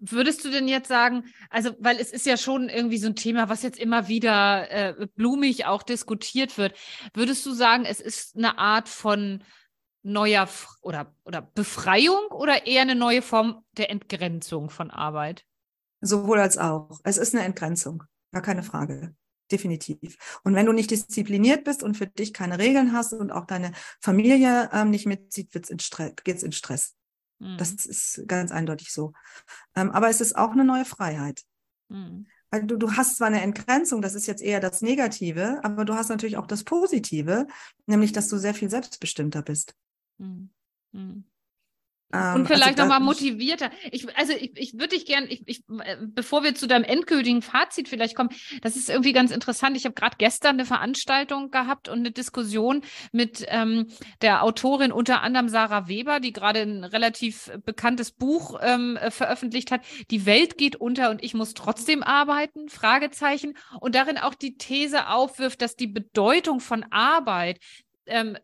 [0.00, 3.48] Würdest du denn jetzt sagen, also weil es ist ja schon irgendwie so ein Thema,
[3.48, 6.74] was jetzt immer wieder äh, blumig auch diskutiert wird,
[7.12, 9.42] würdest du sagen, es ist eine Art von
[10.02, 15.44] neuer F oder, oder Befreiung oder eher eine neue Form der Entgrenzung von Arbeit?
[16.00, 17.00] Sowohl als auch.
[17.04, 19.14] Es ist eine Entgrenzung, gar keine Frage.
[19.50, 20.40] Definitiv.
[20.42, 23.72] Und wenn du nicht diszipliniert bist und für dich keine Regeln hast und auch deine
[24.00, 26.94] Familie ähm, nicht mitzieht, geht's in Stress.
[27.38, 27.56] Mhm.
[27.58, 29.12] Das ist ganz eindeutig so.
[29.74, 31.42] Ähm, aber es ist auch eine neue Freiheit.
[31.88, 32.26] Mhm.
[32.50, 35.94] Weil du, du hast zwar eine Entgrenzung, das ist jetzt eher das Negative, aber du
[35.94, 37.46] hast natürlich auch das Positive,
[37.86, 39.74] nämlich dass du sehr viel selbstbestimmter bist.
[40.18, 41.24] Mhm.
[42.14, 43.70] Ähm, und vielleicht also nochmal motivierter.
[43.90, 47.42] Ich, also ich, ich würde dich gern, ich, ich, äh, bevor wir zu deinem endgültigen
[47.42, 48.30] Fazit vielleicht kommen,
[48.62, 49.76] das ist irgendwie ganz interessant.
[49.76, 53.88] Ich habe gerade gestern eine Veranstaltung gehabt und eine Diskussion mit ähm,
[54.22, 59.70] der Autorin unter anderem Sarah Weber, die gerade ein relativ bekanntes Buch ähm, äh, veröffentlicht
[59.70, 59.80] hat.
[60.10, 62.68] Die Welt geht unter und ich muss trotzdem arbeiten?
[62.68, 63.56] Fragezeichen.
[63.80, 67.58] Und darin auch die These aufwirft, dass die Bedeutung von Arbeit
[68.06, 68.36] ähm,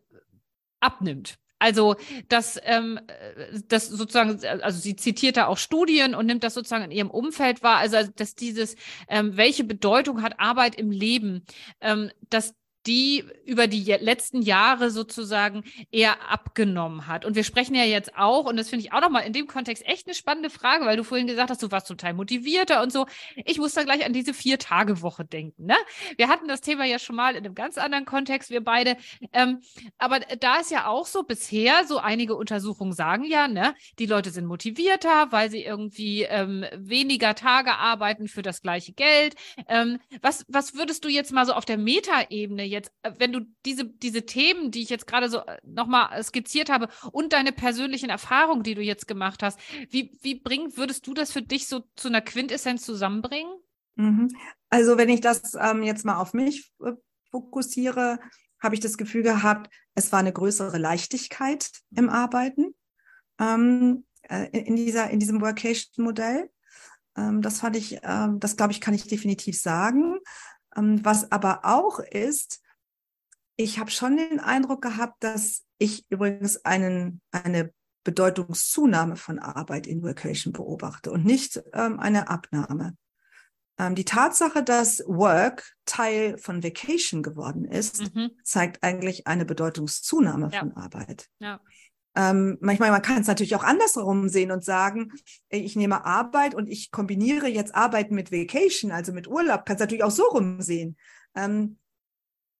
[0.79, 1.40] abnimmt.
[1.61, 1.95] Also,
[2.27, 2.99] dass ähm,
[3.67, 7.61] das sozusagen, also sie zitiert da auch Studien und nimmt das sozusagen in ihrem Umfeld
[7.61, 8.75] wahr, also dass dieses,
[9.07, 11.45] ähm, welche Bedeutung hat Arbeit im Leben,
[11.79, 12.55] ähm, dass
[12.87, 17.25] die über die letzten Jahre sozusagen eher abgenommen hat.
[17.25, 19.85] Und wir sprechen ja jetzt auch, und das finde ich auch nochmal in dem Kontext
[19.85, 23.05] echt eine spannende Frage, weil du vorhin gesagt hast, du warst total motivierter und so.
[23.45, 25.65] Ich muss da gleich an diese Vier-Tage-Woche denken.
[25.65, 25.75] Ne?
[26.17, 28.97] Wir hatten das Thema ja schon mal in einem ganz anderen Kontext, wir beide.
[29.33, 29.61] Ähm,
[29.97, 34.31] aber da ist ja auch so bisher, so einige Untersuchungen sagen ja, ne, die Leute
[34.31, 39.35] sind motivierter, weil sie irgendwie ähm, weniger Tage arbeiten für das gleiche Geld.
[39.67, 43.41] Ähm, was, was würdest du jetzt mal so auf der Metaebene jetzt, äh, wenn du
[43.65, 48.09] diese, diese Themen, die ich jetzt gerade so äh, nochmal skizziert habe und deine persönlichen
[48.09, 49.59] Erfahrungen, die du jetzt gemacht hast,
[49.89, 53.53] wie, wie bring, würdest du das für dich so zu einer Quintessenz zusammenbringen?
[53.95, 54.29] Mhm.
[54.69, 56.93] Also wenn ich das ähm, jetzt mal auf mich äh,
[57.29, 58.19] fokussiere,
[58.61, 62.75] habe ich das Gefühl gehabt, es war eine größere Leichtigkeit im Arbeiten
[63.39, 66.49] ähm, äh, in, dieser, in diesem Workation-Modell.
[67.17, 70.17] Ähm, das fand ich, ähm, das glaube ich, kann ich definitiv sagen.
[70.75, 72.61] Ähm, was aber auch ist,
[73.55, 80.03] ich habe schon den Eindruck gehabt, dass ich übrigens einen, eine Bedeutungszunahme von Arbeit in
[80.03, 82.95] Workation beobachte und nicht ähm, eine Abnahme.
[83.77, 88.31] Ähm, die Tatsache, dass Work Teil von Vacation geworden ist, mhm.
[88.43, 90.59] zeigt eigentlich eine Bedeutungszunahme ja.
[90.59, 91.27] von Arbeit.
[91.39, 91.59] Ja.
[92.15, 95.13] Ähm, manchmal man kann es natürlich auch andersherum sehen und sagen,
[95.49, 99.65] ich nehme Arbeit und ich kombiniere jetzt Arbeit mit Vacation, also mit Urlaub.
[99.65, 100.97] Kann es natürlich auch so rumsehen.
[101.35, 101.77] Ähm,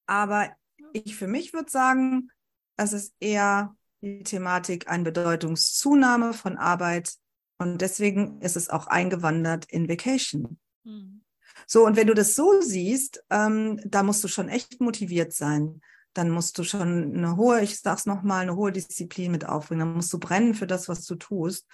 [0.05, 0.49] aber
[0.93, 2.29] ich für mich würde sagen,
[2.77, 7.13] es ist eher die Thematik eine Bedeutungszunahme von Arbeit
[7.57, 10.59] und deswegen ist es auch eingewandert in Vacation.
[10.83, 11.23] Mhm.
[11.67, 15.81] So, und wenn du das so siehst, ähm, da musst du schon echt motiviert sein
[16.13, 19.79] dann musst du schon eine hohe, ich sag's nochmal, eine hohe Disziplin mit aufbringen.
[19.79, 21.67] Dann musst du brennen für das, was du tust,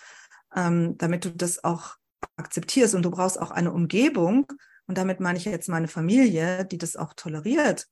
[0.55, 1.95] ähm, damit du das auch
[2.35, 2.95] akzeptierst.
[2.95, 4.45] Und du brauchst auch eine Umgebung.
[4.85, 7.87] Und damit meine ich jetzt meine Familie, die das auch toleriert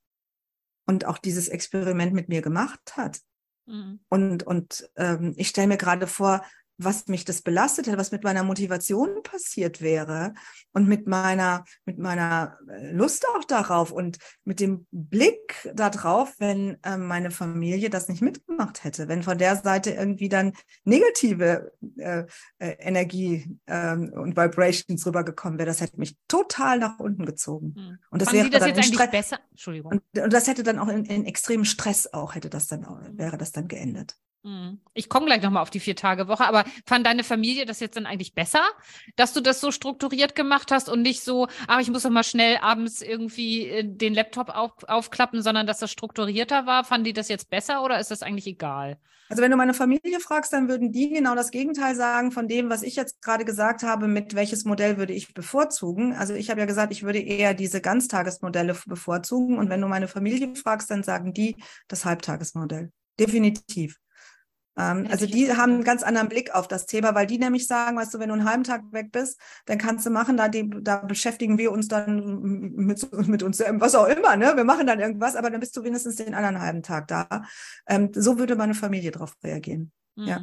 [0.86, 3.20] und auch dieses Experiment mit mir gemacht hat.
[3.66, 4.00] Mhm.
[4.10, 6.44] Und, und ähm, ich stelle mir gerade vor,
[6.78, 10.34] was mich das belastet hätte, was mit meiner Motivation passiert wäre
[10.74, 16.78] und mit meiner, mit meiner äh, Lust auch darauf und mit dem Blick darauf, wenn
[16.84, 20.54] äh, meine Familie das nicht mitgemacht hätte, wenn von der Seite irgendwie dann
[20.84, 22.24] negative äh,
[22.60, 27.74] äh, Energie ähm, und Vibrations rübergekommen wäre, das hätte mich total nach unten gezogen.
[27.76, 27.98] Hm.
[28.10, 29.40] Und das Fanden wäre das dann jetzt eigentlich besser?
[29.52, 29.92] Entschuldigung.
[29.94, 32.86] Und, und, das hätte dann auch in, in extremen Stress auch hätte das dann
[33.18, 34.16] wäre das dann geendet.
[34.46, 34.80] Mhm.
[34.94, 38.36] Ich komme gleich nochmal auf die Vier-Tage-Woche, aber fand deine Familie das jetzt dann eigentlich
[38.36, 38.62] besser,
[39.16, 42.24] dass du das so strukturiert gemacht hast und nicht so, aber ich muss doch mal
[42.24, 46.84] schnell abends irgendwie äh, den Laptop auf, aufklappen, sondern dass das strukturierter war?
[46.84, 49.00] Fanden die das jetzt besser oder ist das eigentlich egal?
[49.30, 52.70] Also wenn du meine Familie fragst, dann würden die genau das Gegenteil sagen von dem,
[52.70, 56.14] was ich jetzt gerade gesagt habe, mit welches Modell würde ich bevorzugen.
[56.14, 59.58] Also ich habe ja gesagt, ich würde eher diese Ganztagesmodelle bevorzugen.
[59.58, 61.56] Und wenn du meine Familie fragst, dann sagen die
[61.88, 62.92] das Halbtagesmodell.
[63.20, 63.98] Definitiv.
[64.78, 67.98] Ähm, also die haben einen ganz anderen Blick auf das Thema, weil die nämlich sagen,
[67.98, 70.70] weißt du, wenn du einen halben Tag weg bist, dann kannst du machen, da, die,
[70.82, 74.54] da beschäftigen wir uns dann mit, mit uns, was auch immer, ne?
[74.56, 77.44] Wir machen dann irgendwas, aber dann bist du wenigstens den anderen halben Tag da.
[77.88, 79.92] Ähm, so würde meine Familie darauf reagieren.
[80.16, 80.28] Mhm.
[80.28, 80.42] Ja.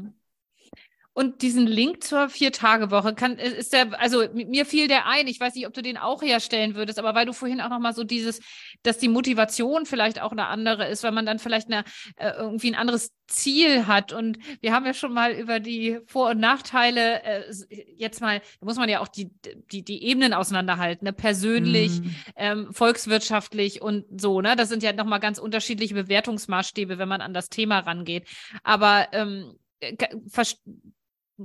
[1.14, 5.54] Und diesen Link zur Vier-Tage-Woche kann, ist der, also mir fiel der ein, ich weiß
[5.54, 8.40] nicht, ob du den auch herstellen würdest, aber weil du vorhin auch nochmal so dieses,
[8.82, 11.84] dass die Motivation vielleicht auch eine andere ist, weil man dann vielleicht eine,
[12.16, 14.14] äh, irgendwie ein anderes Ziel hat.
[14.14, 17.52] Und wir haben ja schon mal über die Vor- und Nachteile, äh,
[17.94, 19.30] jetzt mal, da muss man ja auch die,
[19.70, 21.12] die, die Ebenen auseinanderhalten, ne?
[21.12, 22.06] persönlich, mm.
[22.36, 24.56] ähm, volkswirtschaftlich und so, ne?
[24.56, 28.26] Das sind ja nochmal ganz unterschiedliche Bewertungsmaßstäbe, wenn man an das Thema rangeht.
[28.62, 29.58] Aber ähm,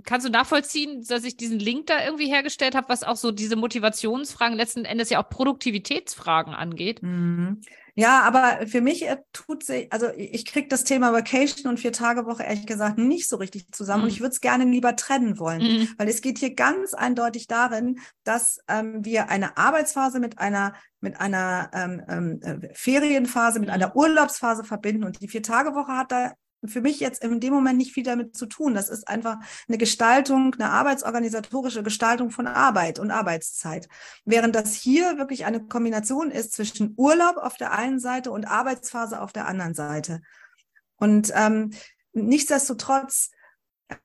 [0.03, 3.55] kannst du nachvollziehen, dass ich diesen Link da irgendwie hergestellt habe, was auch so diese
[3.55, 7.01] Motivationsfragen letzten Endes ja auch Produktivitätsfragen angeht?
[7.03, 7.61] Mhm.
[7.99, 12.43] Ja, aber für mich äh, tut sich, also ich kriege das Thema Vacation und Vier-Tage-Woche
[12.43, 14.01] ehrlich gesagt nicht so richtig zusammen.
[14.01, 14.03] Mhm.
[14.03, 15.89] Und ich würde es gerne lieber trennen wollen, mhm.
[15.97, 21.19] weil es geht hier ganz eindeutig darin, dass ähm, wir eine Arbeitsphase mit einer mit
[21.19, 23.73] einer ähm, ähm, äh, Ferienphase, mit mhm.
[23.73, 25.03] einer Urlaubsphase verbinden.
[25.03, 26.33] Und die Vier-Tage-Woche hat da
[26.65, 28.73] für mich jetzt in dem Moment nicht viel damit zu tun.
[28.73, 29.37] Das ist einfach
[29.67, 33.87] eine Gestaltung, eine arbeitsorganisatorische Gestaltung von Arbeit und Arbeitszeit.
[34.25, 39.21] Während das hier wirklich eine Kombination ist zwischen Urlaub auf der einen Seite und Arbeitsphase
[39.21, 40.21] auf der anderen Seite.
[40.97, 41.71] Und ähm,
[42.13, 43.29] nichtsdestotrotz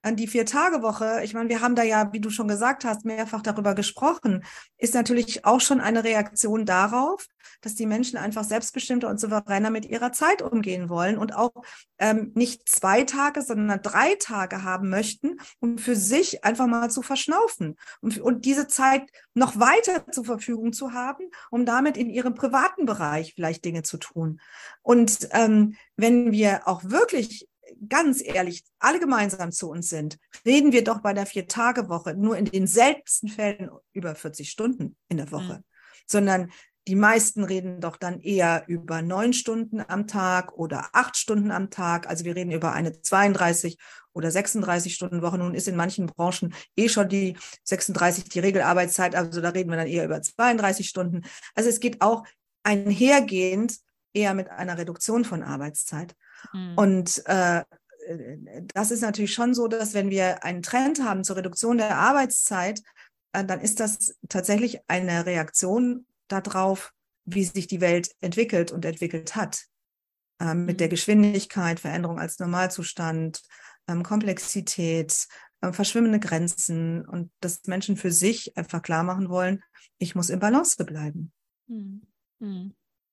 [0.02, 3.42] an die Vier-Tage-Woche, ich meine, wir haben da ja, wie du schon gesagt hast, mehrfach
[3.42, 4.44] darüber gesprochen,
[4.78, 7.26] ist natürlich auch schon eine Reaktion darauf,
[7.60, 11.52] dass die Menschen einfach selbstbestimmter und souveräner mit ihrer Zeit umgehen wollen und auch
[11.98, 17.02] ähm, nicht zwei Tage, sondern drei Tage haben möchten, um für sich einfach mal zu
[17.02, 19.02] verschnaufen und, und diese Zeit
[19.34, 23.98] noch weiter zur Verfügung zu haben, um damit in ihrem privaten Bereich vielleicht Dinge zu
[23.98, 24.40] tun.
[24.82, 27.48] Und ähm, wenn wir auch wirklich
[27.88, 32.46] ganz ehrlich alle gemeinsam zu uns sind, reden wir doch bei der Vier-Tage-Woche nur in
[32.46, 35.64] den seltensten Fällen über 40 Stunden in der Woche, mhm.
[36.06, 36.52] sondern
[36.88, 41.70] die meisten reden doch dann eher über neun Stunden am Tag oder acht Stunden am
[41.70, 42.08] Tag.
[42.08, 43.78] Also wir reden über eine 32
[44.12, 45.38] oder 36 Stunden Woche.
[45.38, 49.14] Nun ist in manchen Branchen eh schon die 36 die Regelarbeitszeit.
[49.14, 51.22] Also da reden wir dann eher über 32 Stunden.
[51.54, 52.24] Also es geht auch
[52.64, 53.78] einhergehend
[54.12, 56.14] eher mit einer Reduktion von Arbeitszeit.
[56.52, 56.74] Mhm.
[56.76, 57.62] Und äh,
[58.74, 62.82] das ist natürlich schon so, dass wenn wir einen Trend haben zur Reduktion der Arbeitszeit,
[63.32, 66.92] äh, dann ist das tatsächlich eine Reaktion darauf,
[67.24, 69.66] wie sich die Welt entwickelt und entwickelt hat.
[70.40, 70.92] Ähm, mit der mhm.
[70.92, 73.42] Geschwindigkeit, Veränderung als Normalzustand,
[73.88, 75.28] ähm, Komplexität,
[75.60, 79.62] äh, verschwimmende Grenzen und dass Menschen für sich einfach klar machen wollen,
[79.98, 81.32] ich muss im Balance bleiben.
[81.68, 82.02] Mhm.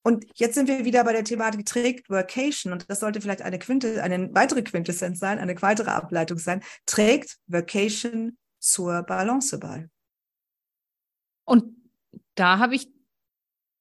[0.02, 3.60] Und jetzt sind wir wieder bei der Thematik trägt Workation und das sollte vielleicht eine
[3.60, 6.64] Quinte, eine weitere Quintessenz sein, eine weitere Ableitung sein.
[6.86, 9.90] Trägt Workation zur Balance bei.
[11.46, 11.76] Und
[12.36, 12.90] da habe ich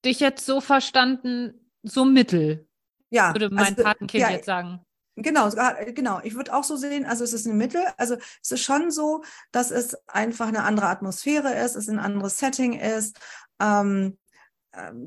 [0.03, 2.67] dich jetzt so verstanden, so mittel.
[3.09, 3.33] Ja.
[3.33, 4.81] Würde mein also, Patenkind ja, jetzt sagen.
[5.15, 5.49] Genau,
[5.93, 6.21] genau.
[6.23, 7.83] Ich würde auch so sehen, also es ist ein Mittel.
[7.97, 12.39] Also es ist schon so, dass es einfach eine andere Atmosphäre ist, es ein anderes
[12.39, 13.19] Setting ist.
[13.59, 14.17] Ähm,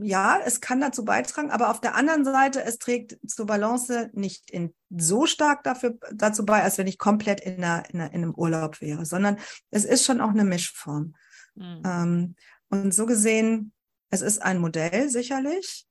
[0.02, 4.50] ja, es kann dazu beitragen, aber auf der anderen Seite, es trägt zur Balance nicht
[4.50, 8.22] in, so stark dafür, dazu bei, als wenn ich komplett in, einer, in, einer, in
[8.22, 9.38] einem Urlaub wäre, sondern
[9.70, 11.14] es ist schon auch eine Mischform.
[11.54, 11.82] Mhm.
[11.84, 12.34] Ähm,
[12.70, 13.72] und so gesehen,
[14.10, 15.86] es ist ein Modell sicherlich.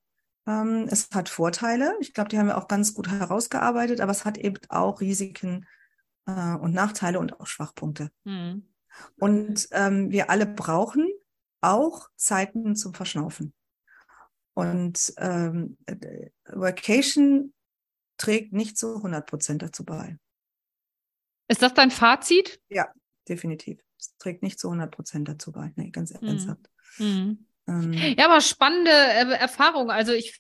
[0.48, 1.96] Ähm, es hat Vorteile.
[2.02, 5.66] Ich glaube, die haben wir auch ganz gut herausgearbeitet, aber es hat eben auch Risiken
[6.26, 8.12] äh, und Nachteile und auch Schwachpunkte.
[8.26, 8.68] Mhm.
[9.18, 11.08] Und ähm, wir alle brauchen
[11.62, 13.54] auch Zeiten zum Verschnaufen.
[14.62, 15.78] Und ähm,
[16.46, 17.54] Vacation
[18.18, 20.18] trägt nicht zu 100 Prozent dazu bei.
[21.48, 22.62] Ist das dein Fazit?
[22.70, 22.88] Ja,
[23.28, 23.80] definitiv.
[24.00, 25.72] Es trägt nicht zu 100 Prozent dazu bei.
[25.76, 26.28] Nee, ganz mhm.
[26.28, 26.70] ernsthaft.
[26.98, 27.46] Mhm.
[27.68, 29.92] Ähm, ja, aber spannende äh, Erfahrung.
[29.92, 30.40] Also ich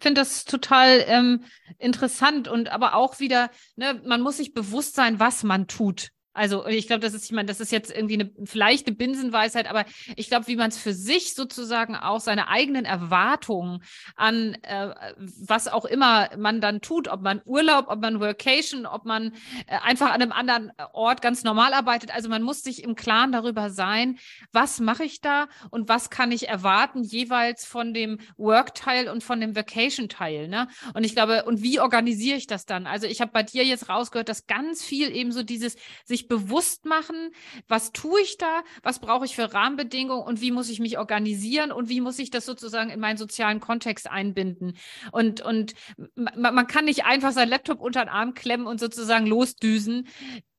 [0.00, 1.44] finde das total ähm,
[1.78, 6.10] interessant und aber auch wieder, ne, man muss sich bewusst sein, was man tut.
[6.38, 9.68] Also ich glaube, das ist, ich meine, das ist jetzt irgendwie eine, vielleicht eine Binsenweisheit,
[9.68, 9.84] aber
[10.14, 13.82] ich glaube, wie man es für sich sozusagen auch seine eigenen Erwartungen
[14.14, 19.04] an äh, was auch immer man dann tut, ob man Urlaub, ob man Workation, ob
[19.04, 19.32] man
[19.66, 22.14] äh, einfach an einem anderen Ort ganz normal arbeitet.
[22.14, 24.18] Also man muss sich im Klaren darüber sein,
[24.52, 29.40] was mache ich da und was kann ich erwarten, jeweils von dem Work-Teil und von
[29.40, 30.46] dem Vacation-Teil.
[30.46, 30.68] Ne?
[30.94, 32.86] Und ich glaube, und wie organisiere ich das dann?
[32.86, 36.84] Also ich habe bei dir jetzt rausgehört, dass ganz viel eben so dieses sich bewusst
[36.84, 37.30] machen,
[37.66, 41.72] was tue ich da, was brauche ich für Rahmenbedingungen und wie muss ich mich organisieren
[41.72, 44.76] und wie muss ich das sozusagen in meinen sozialen Kontext einbinden.
[45.12, 45.74] Und, und
[46.14, 50.08] man, man kann nicht einfach seinen Laptop unter den Arm klemmen und sozusagen losdüsen.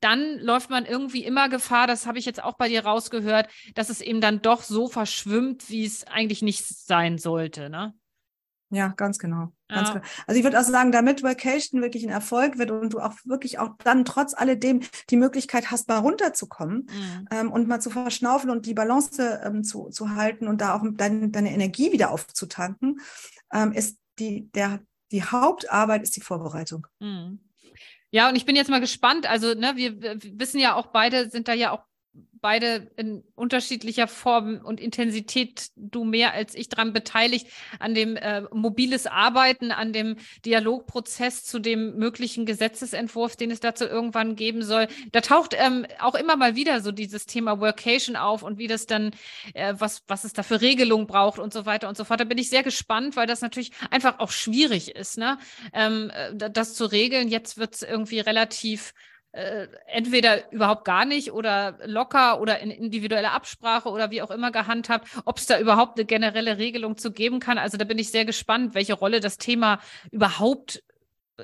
[0.00, 3.90] Dann läuft man irgendwie immer Gefahr, das habe ich jetzt auch bei dir rausgehört, dass
[3.90, 7.70] es eben dann doch so verschwimmt, wie es eigentlich nicht sein sollte.
[7.70, 7.94] Ne?
[8.70, 9.52] Ja, ganz genau.
[9.68, 9.94] Ganz ja.
[9.94, 10.06] genau.
[10.26, 13.58] Also ich würde auch sagen, damit Vacation wirklich ein Erfolg wird und du auch wirklich
[13.58, 17.28] auch dann trotz alledem die Möglichkeit hast, mal runterzukommen mhm.
[17.32, 20.84] ähm, und mal zu verschnaufen und die Balance ähm, zu, zu halten und da auch
[20.92, 23.00] dein, deine Energie wieder aufzutanken,
[23.52, 26.86] ähm, ist die, der, die Hauptarbeit ist die Vorbereitung.
[27.00, 27.40] Mhm.
[28.12, 29.28] Ja, und ich bin jetzt mal gespannt.
[29.28, 31.84] Also, ne, wir, wir wissen ja auch beide, sind da ja auch
[32.40, 37.48] beide in unterschiedlicher Form und Intensität, du mehr als ich dran beteiligt,
[37.78, 43.84] an dem äh, mobiles Arbeiten, an dem Dialogprozess zu dem möglichen Gesetzesentwurf, den es dazu
[43.84, 44.88] irgendwann geben soll.
[45.12, 48.86] Da taucht ähm, auch immer mal wieder so dieses Thema Workation auf und wie das
[48.86, 49.10] dann,
[49.54, 52.20] äh, was, was es da für Regelungen braucht und so weiter und so fort.
[52.20, 55.38] Da bin ich sehr gespannt, weil das natürlich einfach auch schwierig ist, ne?
[55.72, 57.28] Ähm, äh, das zu regeln.
[57.28, 58.94] Jetzt wird es irgendwie relativ
[59.32, 64.50] äh, entweder überhaupt gar nicht oder locker oder in individueller Absprache oder wie auch immer
[64.50, 67.58] gehandhabt, ob es da überhaupt eine generelle Regelung zu geben kann.
[67.58, 70.82] Also da bin ich sehr gespannt, welche Rolle das Thema überhaupt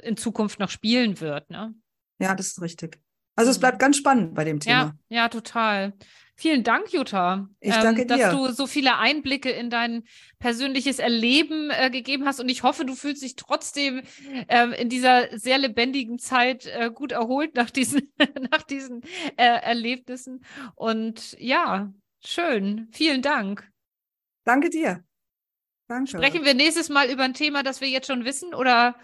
[0.02, 1.48] in Zukunft noch spielen wird.
[1.50, 1.74] Ne?
[2.18, 2.98] Ja, das ist richtig.
[3.36, 3.60] Also es mhm.
[3.60, 4.96] bleibt ganz spannend bei dem Thema.
[5.08, 5.92] Ja, ja, total.
[6.38, 7.48] Vielen Dank, Jutta.
[7.60, 8.16] Ich danke ähm, dir.
[8.18, 10.04] Dass du so viele Einblicke in dein
[10.38, 12.40] persönliches Erleben äh, gegeben hast.
[12.40, 14.02] Und ich hoffe, du fühlst dich trotzdem
[14.48, 18.12] äh, in dieser sehr lebendigen Zeit äh, gut erholt nach diesen,
[18.50, 19.00] nach diesen
[19.36, 20.44] äh, Erlebnissen.
[20.74, 22.88] Und ja, schön.
[22.92, 23.66] Vielen Dank.
[24.44, 25.02] Danke dir.
[25.88, 26.10] Danke.
[26.10, 28.94] Sprechen wir nächstes Mal über ein Thema, das wir jetzt schon wissen oder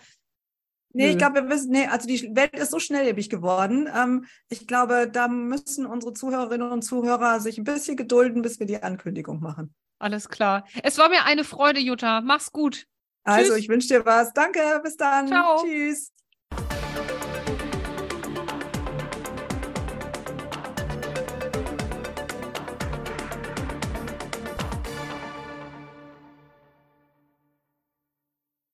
[0.94, 3.88] Nee, ich glaube, wir wissen, nee, also die Welt ist so schnelllebig geworden.
[3.94, 8.66] Ähm, ich glaube, da müssen unsere Zuhörerinnen und Zuhörer sich ein bisschen gedulden, bis wir
[8.66, 9.74] die Ankündigung machen.
[9.98, 10.66] Alles klar.
[10.82, 12.20] Es war mir eine Freude, Jutta.
[12.20, 12.86] Mach's gut.
[13.24, 13.60] Also, Tschüss.
[13.60, 14.32] ich wünsche dir was.
[14.32, 15.28] Danke, bis dann.
[15.28, 15.62] Ciao.
[15.62, 16.12] Tschüss.